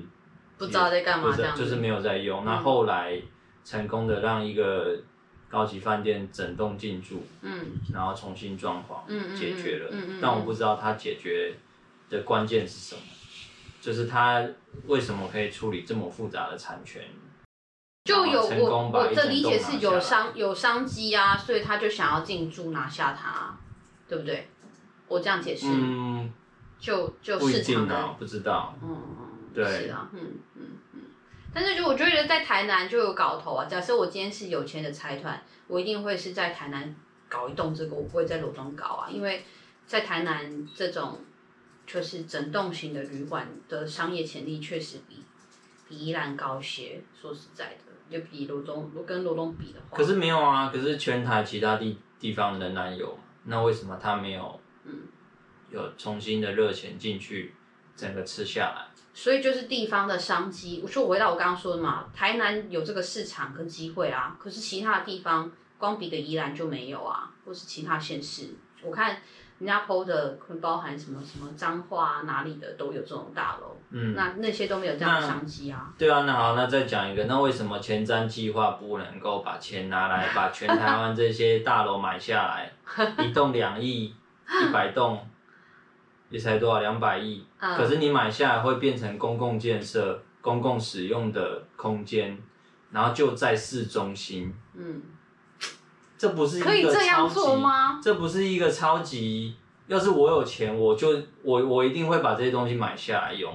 [0.57, 2.45] 不知道在干嘛，就是没有在用。
[2.45, 3.21] 那后来
[3.65, 4.99] 成功的让一个
[5.49, 7.23] 高级饭店整栋进驻，
[7.93, 9.97] 然后重新装潢，解决了。
[10.21, 11.55] 但我不知道它解决
[12.11, 13.03] 的关键是什么，
[13.81, 14.47] 就是它
[14.87, 17.03] 为什么可以处理这么复杂的产权。
[18.09, 23.55] 就有我我的理解是有商有商机啊，所以他就想要进驻拿下它，
[24.09, 24.49] 对不对？
[25.07, 26.33] 我这样解释，嗯，
[26.79, 30.21] 就就市场的不，不知道，嗯嗯，对，是啊，嗯
[30.57, 31.01] 嗯嗯。
[31.55, 33.65] 但是就我觉得在台南就有搞头啊。
[33.65, 36.95] 假设我今天是有钱的财团，我一定会是在台南
[37.29, 39.45] 搞一栋这个，我不会在罗东搞啊，因为
[39.87, 41.21] 在台南这种
[41.87, 45.23] 就是整栋型的旅馆的商业潜力确实比
[45.89, 47.03] 比宜兰高些。
[47.19, 54.61] 说实在的，就比罗东，我跟罗东比的话，可是没有啊，可是全台其他地地方仍然有，那为什么他没有？
[54.85, 55.03] 嗯，
[55.71, 57.55] 有重新的热钱进去，
[57.95, 58.87] 整个吃下来。
[59.13, 60.81] 所以就是地方的商机。
[60.83, 69.21] 我说回到我刚刚说的嘛，台南有这个市场跟机会啊，可是其他的地方光比个宜兰就没有啊，或是其他县市，我看
[69.59, 75.93] 人家 PO 的会包含什么什么脏话啊哪里的都有这种大楼，嗯，那那些都没有这样的商机啊。
[75.99, 82.73] 对啊，那好，那再讲一个，那为什么前瞻计划不能够把钱拿来把全台湾这些大楼买下来，
[83.25, 85.19] 一栋两亿，一百栋？
[86.31, 92.39] 也才多少两百亿，嗯、可是你买下来会变成公共建设、公共使用的空间，
[92.93, 94.55] 然后就在市中心。
[94.75, 95.01] 嗯，
[96.19, 98.01] 这不是一个，可以这样做吗？
[98.03, 99.57] 这不是一个超级。
[99.87, 103.55] 要是我有钱，我就我我一定会把这些东西买下来用，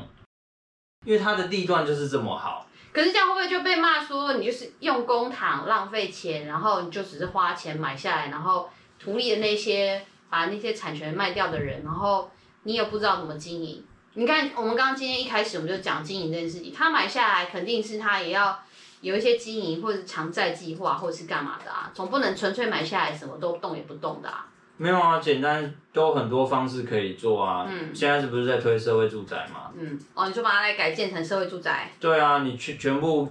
[1.06, 2.66] 因为它的地段就是这么好。
[2.92, 12.32] 可是这样会不会就被骂说你就是用公帑浪费钱，然后你就只是花钱买下来，然后图利的那些把那些产权卖掉的人，然后。
[12.66, 13.84] 你也不知道怎么经营。
[14.14, 18.58] 你看，我们刚刚今天一开始我们就讲经营这件事情，他买下来肯定是他也要
[19.04, 24.48] 有一些经营或者是偿债计划，或者是干嘛的啊，总不能纯粹买下来什么都动也不动的啊。
[24.78, 27.68] 没有啊，简单都很多方式可以做啊。
[27.70, 27.94] 嗯。
[27.94, 29.70] 现在是不是在推社会住宅嘛？
[29.78, 30.00] 嗯。
[30.14, 31.92] 哦，你就把它来改建成社会住宅。
[32.00, 33.30] 对啊，你去全部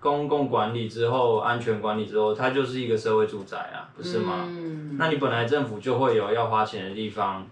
[0.00, 4.44] 公共管理之后，安全管理之后，它就是一个社会住宅啊，不是吗？
[4.48, 4.96] 嗯。
[4.98, 7.48] 那你本来政府就会有要花钱的地方。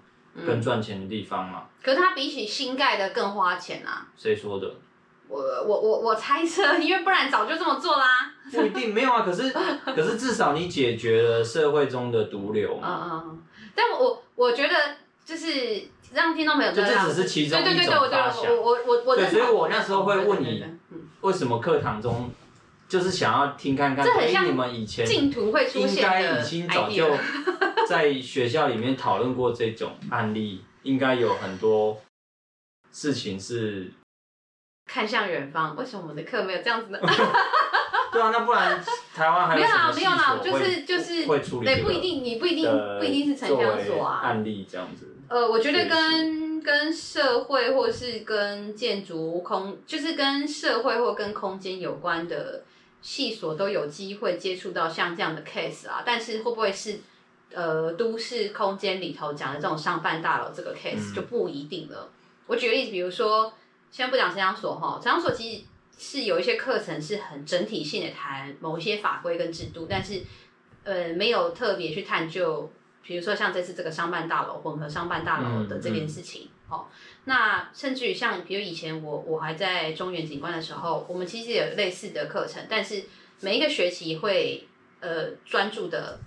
[0.46, 4.06] 跟赚钱的地方嘛，可是它比起新盖的更花钱啊。
[4.16, 4.72] 谁说的？
[5.30, 8.32] 我我我我猜测，因为不然早就这么做啦。
[8.50, 9.54] 不一定没有啊，可是
[9.84, 13.02] 可是至少你解决了社会中的毒瘤嘛。
[13.04, 13.42] 嗯嗯。
[13.74, 14.74] 但我我觉得
[15.24, 18.42] 就是让听众朋友知道，就这只是其中一种发想。
[18.42, 19.16] 对我我我我。
[19.16, 20.64] 对，所以我那时候会问你，
[21.20, 22.28] 为什么课堂中
[22.88, 27.08] 就是想要听看看，这很像，你们以前竞图会出现的，应该已经早就。
[27.88, 32.00] 在学校里面讨论过这种案例，应该有很多
[32.92, 33.90] 事情是
[34.90, 35.76] 看向远方。
[35.76, 36.98] 为什么我们的课没有这样子呢？
[38.12, 38.82] 对啊，那不然
[39.14, 41.66] 台湾还有什么没有啦，没有啦，就是就是会处理？
[41.66, 42.68] 对，不一定，你不一定
[42.98, 44.20] 不一定是城乡所啊。
[44.24, 45.14] 案例这样子。
[45.28, 52.64] 呃，我觉得跟跟社会或是跟建筑空，就是跟社会或跟空间有关的
[53.00, 56.02] 系所都有机会接触到像这样的 case 啊。
[56.04, 57.00] 但是会不会是？
[57.52, 62.08] 呃，都市空间里头讲的这种商办大楼这个 case 就不一定了。
[62.08, 62.10] 嗯、
[62.46, 63.52] 我举个例子，比如说，
[63.90, 65.64] 先不讲城乡所哈，城乡所其实
[65.98, 70.22] 是有一些课程是很整体性的谈某一些法规跟制度，但是
[70.84, 72.70] 呃，没有特别去探究，
[73.02, 76.90] 比如说像这次这个商办大楼混合商办大楼的这件事情，哦、嗯，嗯、
[77.24, 83.04] 那甚至于像比如以前我我还在中原景观的时候，我们其实也有类似的课程，但是
[83.40, 84.68] 每一个学期会
[85.00, 86.20] 呃专注的。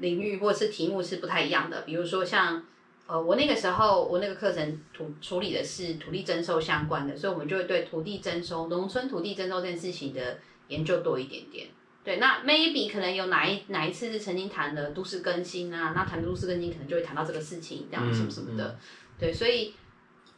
[0.00, 2.64] 领域或者是题目是不太一样的，比如说像，
[3.08, 10.38] 呃，我那个时候我那个课程土处理的是土地征收相关的，所以我们就会对土地征收、农村土地征收这件事情的
[10.68, 11.68] 研究多一点点。
[12.04, 18.68] 对，那 maybe 可能有哪一哪一次是曾经谈的都市更新啊，那谈都市更新可能就会谈到这个事情，这样什么什么的。
[18.68, 18.78] 嗯嗯、
[19.18, 19.74] 对，所以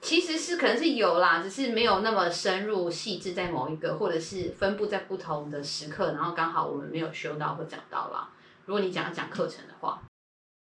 [0.00, 8.28] 其实是可能是有啦，只是没有那么深入细致在某一个，或者是分布在不同的时刻，然后刚好我们没有修到或讲到啦。
[8.64, 10.00] 如果你讲要讲课程的话，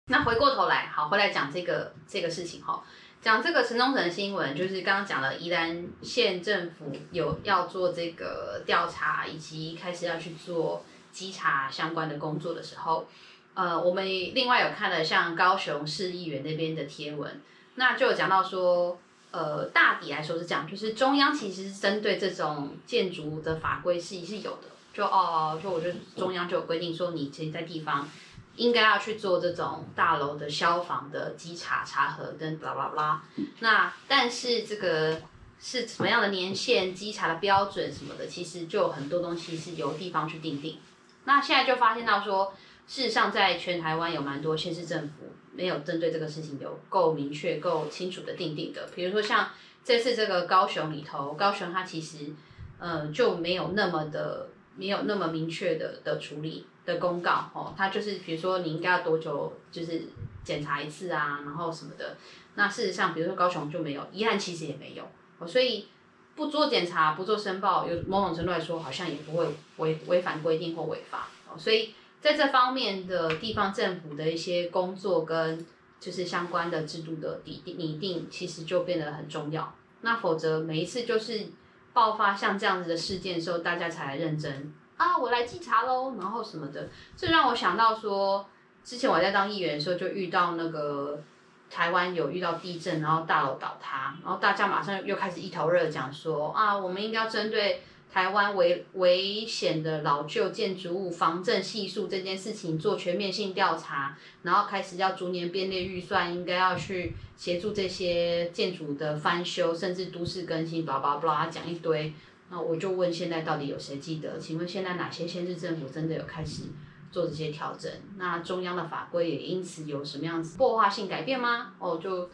[0.08, 2.80] 那回过头来，好，回来讲这个这个事情哈，
[3.20, 13.08] 讲这个城中城的新闻，就是刚刚讲了宜兰县政府有要做这个调查，以及开始要去做稽查相关的工作的时候，
[13.54, 17.40] 呃，我们另外有看了像高雄市议员那边的贴文，
[17.74, 18.96] 那就有讲到说，
[19.32, 24.68] 呃，大抵来说是这样，就是中央其实是针对这种建筑的法规是是有的。
[24.94, 28.08] 就哦，就我觉得中央就有规定说，你其实在地方
[28.56, 33.22] 应该要去做这种大楼的消防的稽查查核跟巴拉巴拉。
[33.60, 35.20] 那但是这个
[35.60, 40.78] 是什么样的年限、稽查的标准什么的，其实就很多东西是由地方去定定。
[41.24, 42.52] 那现在就发现到说，
[42.86, 48.88] 事实上在全台湾有蛮多县市政府没有针对这个事情有够明确、够清楚的定定的。
[48.94, 49.50] 比如说像
[49.84, 52.32] 这次这个高雄里头，高雄它其实
[52.78, 54.48] 呃就没有那么的。
[54.78, 60.04] 没有那么明确的的处理的公告哦，他就是比如说你应该要多久就是
[60.42, 62.16] 检查一次啊，然后什么的。
[62.54, 65.06] 那事实上，比如说高雄就没有，宜兰其实也没有，
[65.46, 65.88] 所以
[66.34, 71.28] 不做检查、不做申报，有某种程度来说，好像也不会违违反规定或违法。
[71.58, 75.66] 所以在这方面的地方政府的一些工作跟
[75.98, 79.74] 就是相关的制度的拟定拟定，其实就变得很重要。
[80.02, 81.46] 那否则每一次就是
[81.92, 88.46] 爆发像这样子的事件的时候，大家才来认真啊，我来稽查喽，然后什么的，这让我想到说，
[88.84, 91.22] 之前我在当议员的时候就遇到那个。
[91.68, 112.14] 台湾有遇到地震，然后大楼倒塌，然后大家马上又开始一头热讲说啊，我们应该要针对台湾危危险的老旧建筑物防震系数这件事情做全面性调查，然后开始要逐年编列预算，应该要去协助这些建筑的翻修，甚至都市更新，巴拉巴拉讲一堆。
[112.50, 114.38] 那我就问，现在到底有谁记得？
[114.38, 116.64] 请问现在哪些县市政府真的有开始？
[117.12, 121.74] 做这些调整，那中央的法规也因此有什么样子破坏性改变吗？
[121.78, 122.28] 哦，就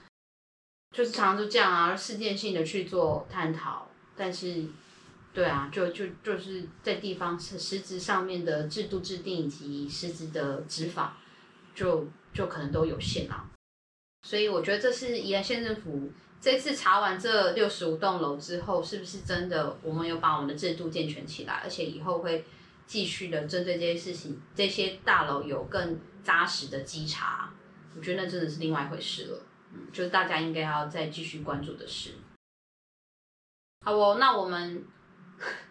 [0.90, 4.64] 就是常常就这样啊，事件性的去做探讨，但是，
[5.32, 11.16] 对啊，就就就是在地方实实质上面的制度制定以及实质的执法，
[11.76, 13.50] 就就可能都有限啊。
[14.26, 16.10] 所以我觉得这是宜兰县政府
[16.43, 22.45] 这次查完这六十五栋楼之后，是不是真的我们有把我们的制度健全起来，而且以后会。
[22.84, 27.49] 继续的针对这些事情，这些大楼有更扎实的稽查，
[27.97, 29.38] 我觉得那真的是另外一回事了。
[29.72, 32.11] 嗯，就是大家应该要再继续关注的事。
[33.86, 34.84] 好哦，那我们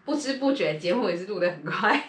[0.03, 2.03] 不知不觉节目也是录得很快，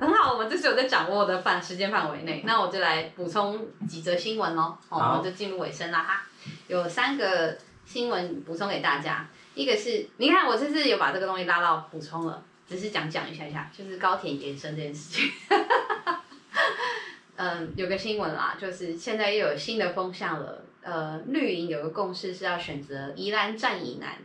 [0.00, 2.42] 很好，我们这是有在掌握的范时间范围内。
[2.44, 6.26] 那我就来补充几则新闻喽，我们就进入尾声了哈。
[6.66, 12.42] 有三个新闻补充给大家，一个是，你看我这次有把这个东西拉到补充了。
[12.66, 15.30] 只是讲讲一下一下，就是高铁延伸这件事情。
[17.36, 20.64] 嗯，有个新闻啦，就是现在又有新的风向了。
[20.82, 24.16] 呃，绿营有个共识是要选择宜兰站以南、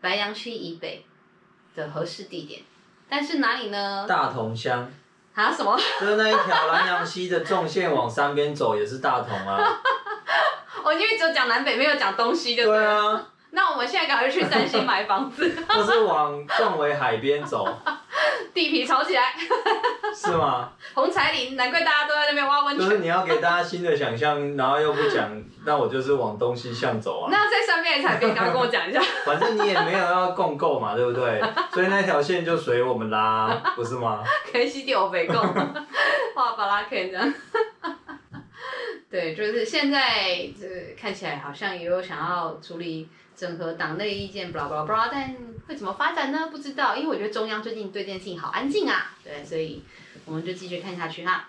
[0.00, 1.04] 白杨区以北
[1.76, 2.62] 的合适地点，
[3.08, 4.04] 但是哪里呢？
[4.08, 4.90] 大同乡。
[5.34, 5.52] 啊？
[5.54, 5.78] 什么？
[6.00, 9.56] 就是那一条南阳溪的纵线往山边走，也是大同啊。
[10.88, 13.22] 我因为只有讲南北，没有讲东西就对，对啊。
[13.50, 17.66] 那我们现在赶快去三星买房子， 或是往壮围海边走，
[18.54, 19.34] 地皮炒起来，
[20.16, 20.70] 是吗？
[20.94, 22.86] 红彩林，难怪大家都在那边挖温泉。
[22.88, 25.30] 就是你要给大家新的想象，然后又不讲，
[25.66, 27.28] 那我就是往东西向走啊。
[27.30, 28.98] 那在上面的彩边，赶快跟我讲一下。
[29.26, 31.42] 反正你也没有要共购嘛，对不对？
[31.70, 34.22] 所以那条线就随我们拉，不是吗？
[34.50, 35.36] 可以西地欧北共，
[36.34, 37.34] 画巴拉 K 这样。
[39.10, 43.08] 对，就是现在这看起来好像也有想要处理。
[43.38, 45.32] 整合党内意见，blah blah blah，但
[45.68, 46.48] 会怎么发展呢？
[46.50, 49.80] 不知道，因为我觉得中央最近对这件事情好安静啊，对，所以
[50.24, 51.48] 我们就继续看下去哈。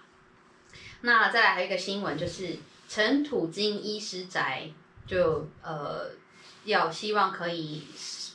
[1.01, 2.57] 那再来还有一个新闻，就是
[2.87, 4.69] 陈土金医师宅
[5.07, 6.11] 就呃
[6.65, 7.81] 要希望可以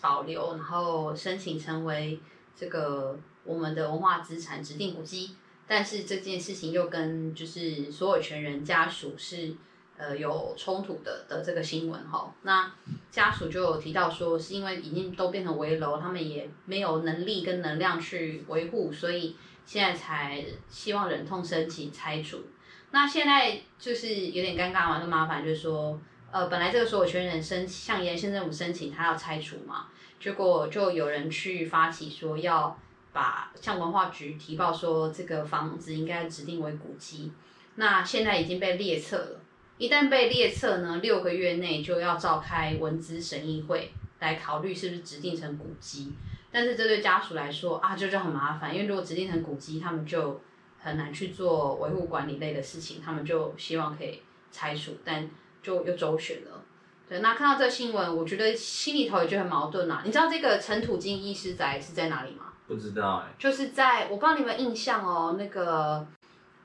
[0.01, 2.19] 保留，然后申请成为
[2.57, 5.37] 这个我们的文化资产指定古迹，
[5.67, 9.55] 但是这件事情又跟就是所有权人家属是。
[9.97, 12.69] 呃，有冲突的的这个新闻哈，那
[13.13, 22.43] 家属就有提到说，是因为已经都变成危楼，他们也没有能力跟能量去维护，所以现在才希望忍痛申请拆除。
[22.91, 26.01] 那现在就是有点尴尬嘛，就麻烦就是说，
[26.33, 29.87] 呃，本来这个所有权人申向宜兰县政府申请，他要拆除嘛，
[30.19, 32.77] 结果就有人去发起说要
[33.15, 37.33] 把向文化局提报说这个房子应该指定为古迹，
[37.77, 39.41] 那现在已经被列册了。
[39.79, 46.13] 一旦被列册呢，六个月内就要召开文资审议会来考虑是不是指定成古迹。
[46.51, 50.41] 但是这对家属来说啊，就就很麻烦，因为如果指定成古迹，他们就
[50.81, 54.21] 很难去做维护管理类的事情，他们就希望可以
[54.53, 55.29] 拆除，但
[55.63, 56.65] 就又周旋了。
[57.09, 60.03] 对，那看到这新闻，我觉得心里头也就很矛盾啊。
[60.05, 62.53] 你知道这个陈土金医师宅是在哪里吗？
[62.67, 63.35] 不知道哎、欸。
[63.39, 66.07] 就是在我不知道你们印象哦，那个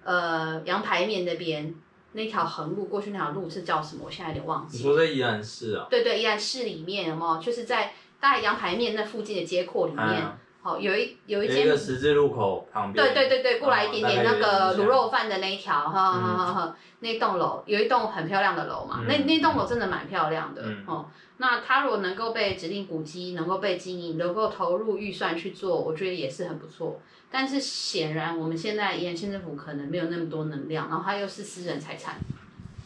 [0.03, 1.73] 呃羊排面那边。
[2.11, 4.05] 那条横路过去那条路是叫什么？
[4.05, 4.77] 我现在有点忘记。
[4.79, 5.85] 你说在宜兰市啊？
[5.91, 7.39] 对对，宜兰市里面有没有？
[7.39, 10.23] 就是在大概羊排面那附近的街廓里面，
[10.61, 11.65] 好、啊、有一有一间。
[11.65, 13.05] 一个十字路口旁边。
[13.05, 16.77] 对对对对，过来一点点那个卤肉饭的那一条，哈哈哈哈。
[16.99, 21.05] 那栋楼有一栋很漂亮的楼嘛，嗯、那那栋楼真的蛮漂亮的、嗯、哦。
[21.37, 27.01] 那它如果能够被指定古迹，能够被经营，能够投入预算去做，我觉得也是很不错。
[27.31, 32.15] 但是显然我们现在宜兰县政府可能没有那么多能量，然后它又是私人财产，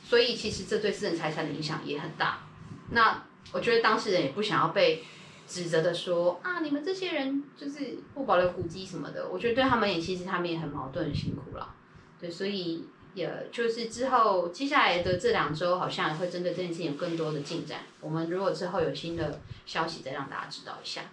[0.05, 2.39] 所以其实这对私人财产的影响也很大。
[2.91, 5.03] 那我觉得当事人也不想要被
[5.47, 9.29] 指责的说啊，你们这些人就是不保留古迹什么的。
[9.29, 11.73] 我觉得对他们也其实他们也很矛盾，很辛苦了。
[12.19, 12.85] 对，所以。
[13.15, 17.81] 也就是之后接下来的这两周，好像也会针对这件事情有更多的进展。
[18.01, 21.03] 我们如果之后有新的消息，再让大家知道一下。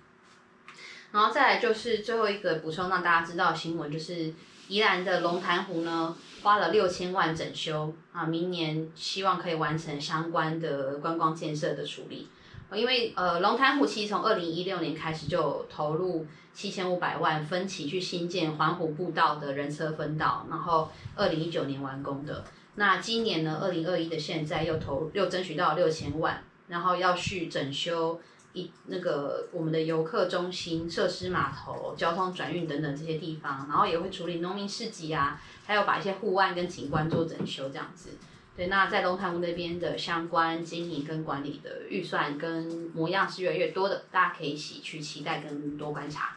[1.13, 4.33] 然后再来就是最后一个补充让大家知道的新闻，就是
[4.69, 12.29] 宜兰的龙潭湖呢花了六千万整修啊，明年希望可以完成相关的观光建设的处理。
[12.75, 22.45] 因为呃龙潭湖其实从二零一六年开始就投入七千五百万分期去新建环湖步道的人车分道，然后二零一九年完工的。
[22.77, 28.21] 那今年呢，二零二一的现在又投又争取到六千万，然后要去整修
[28.53, 38.11] 一那个我们的游客中心、设施码头、交通转运等等这些地方，然后也会处理农民市集啊，还有把一些护岸跟景观做整修这样子。
[38.57, 46.37] 对，那在龙潭湖那边的相关经营跟管理的预算跟模样是越来越多的，大家可以一起去期待跟多观察。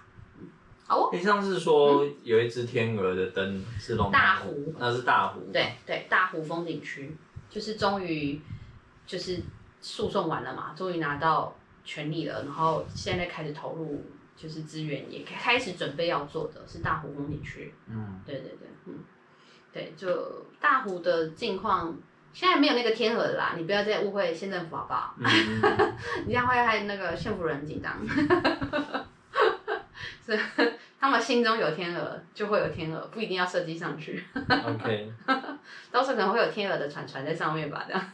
[0.88, 1.10] 好哦。
[1.12, 5.42] 你上次说有一只天鹅的灯是龙潭湖，大湖，那是大湖。
[5.52, 7.16] 对对，大湖风景区
[7.50, 8.40] 就是终于
[9.06, 9.42] 就是
[9.82, 11.54] 诉讼完了嘛，终于拿到
[11.84, 14.06] 权利了，然后现在开始投入
[14.38, 17.74] 就是资源，也开始准备要做的是大湖风景区。
[17.88, 19.00] 嗯，对对对，嗯，
[19.74, 21.98] 对，就大湖的近况。
[22.32, 25.14] 现在没有那个天鹅的啦，你不要再误会县政府好不好？
[25.20, 25.26] 嗯、
[26.26, 27.96] 你这样会害那个县府人紧张。
[30.26, 30.40] 是，
[31.00, 34.24] 他们心中有天鹅，就会有天鹅，不一定要设计上去。
[34.50, 35.12] OK。
[35.92, 38.12] 到时候可能会有天鹅的船船在上面吧，这样。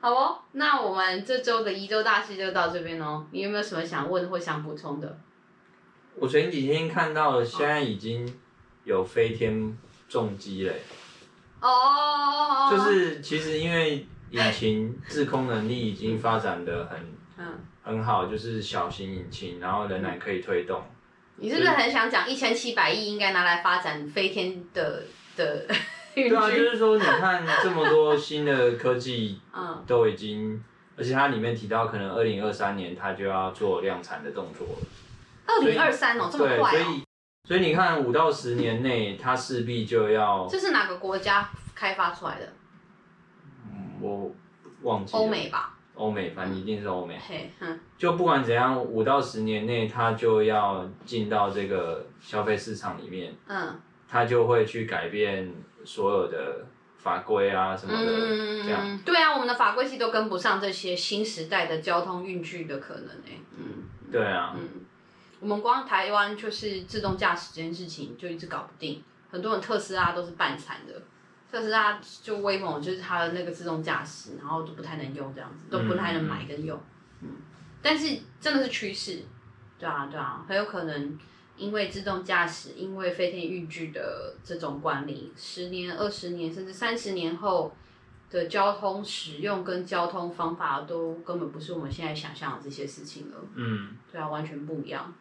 [0.00, 3.24] 好哦，那我们这周的一周大事就到这边哦。
[3.30, 5.18] 你有没有什么想问或想补充的？
[6.16, 8.26] 我前几天看到了，现在已经
[8.90, 9.78] 有飞天
[10.08, 10.74] 重机嘞。
[11.60, 16.98] 哦，就是其实因为引擎自空能力已经发展的很，
[17.38, 17.46] 嗯，
[17.84, 20.82] 很好，就是小型引擎，然后仍然可以推动。
[21.36, 25.04] 你是不是很想讲一千七百亿应该拿来发展飞天的
[25.36, 25.66] 的？
[26.12, 30.60] 对啊，就是说你看这么多新的科技， 嗯，都已经，
[30.96, 34.86] 而且它里面提到可能二零二三年它就要做量产的动作了。
[35.46, 36.70] 二零二三哦，这么快哦。
[36.70, 37.02] 所以
[37.58, 40.46] 你看，五到十年内，它势必就要。
[40.48, 42.52] 这是哪个国家开发出来的？
[43.72, 44.30] 嗯，我
[44.82, 45.18] 忘记了。
[45.18, 45.76] 欧美吧。
[45.94, 47.18] 欧美，反正一定是欧美。
[47.18, 47.80] 嘿，嗯。
[47.98, 53.34] 就不管怎样，五到十年内，它就要进到这个消费市场里面。
[53.48, 53.80] 嗯。
[54.08, 55.52] 它就会去改变
[55.84, 56.64] 所有的
[56.98, 58.98] 法规啊什么的，嗯、这样。
[59.04, 63.40] 对啊，我们的法规其实都跟不上这些新时代的交通运具的可能诶。
[63.58, 63.84] 嗯。
[64.10, 64.56] 对啊。
[64.56, 64.79] 嗯。
[65.40, 71.02] 我们光台湾就是自动驾驶这件事情就一直搞不定，很多人特斯拉都是半残的，
[71.50, 76.78] 特斯拉就威猛，就是它的那个自动驾驶，然后都不太能用这样子，都不太能买跟用。
[77.22, 77.28] 嗯，
[77.80, 79.22] 但是真的是趋势，
[79.78, 81.18] 对啊对啊，很有可能
[81.56, 87.74] 因为自动驾驶，因为飞天运具的这种管理，十年、二十年甚至三十年后
[88.30, 93.38] 的交通使用跟交通方法都根本不是我们现在想象的这些事情了。
[93.54, 95.12] 嗯，对啊，完全不一样。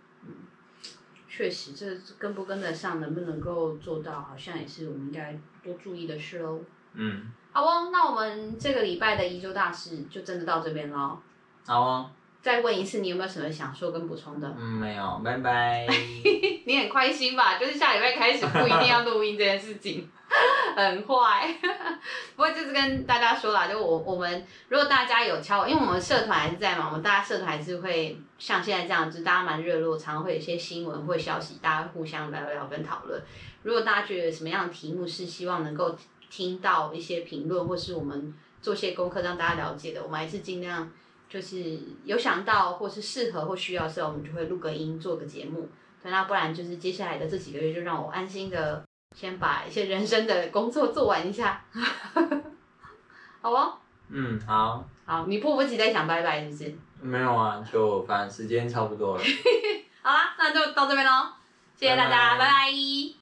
[1.29, 1.85] 确实，这
[2.17, 6.59] 跟不跟得上，能不能够做到，好像也是我们应该多注意的事喽。
[6.93, 11.19] 嗯，好哦，那我们这个礼拜的一周大事就真的到这边喽。
[11.65, 12.09] 好哦。
[12.41, 14.55] 再问一次，你有没有什么想说跟补充的？
[14.57, 15.85] 嗯，没有，拜拜。
[16.65, 17.59] 你很开心吧？
[17.59, 20.09] 就是下礼拜开始不一定要录音这件事情，
[20.75, 21.53] 很坏。
[22.35, 33.21] 不过就是跟大家说啦，就我我们如果大家有敲，因为我们社团还是在嘛，我们大家社团还是会像现在这样，就大家蛮热络，常常会有一些新闻或消息，大家互相聊聊跟讨论。
[33.63, 35.95] 如果大家觉得什么样的题目是希望能够
[36.29, 40.89] 听到一些评论，或是我们做些功课让大家了解的，我们还是尽量。
[41.29, 45.69] 就是有想到或是适合或需要的时候，我们就会录个音做个节目。
[46.01, 48.83] 对，那不然就是接下来的这几个月，就让我安心的
[49.15, 51.61] 先把一些人生的工作做完一下，
[53.41, 53.73] 好哦？
[54.09, 54.83] 嗯，好。
[55.05, 56.75] 好，你迫不及待想拜拜是不是？
[57.01, 59.23] 没有啊，就反正时间差不多了。
[60.03, 61.27] 好啦，那就到这边喽，
[61.75, 62.45] 谢谢大家，拜拜。
[62.45, 63.15] 拜拜。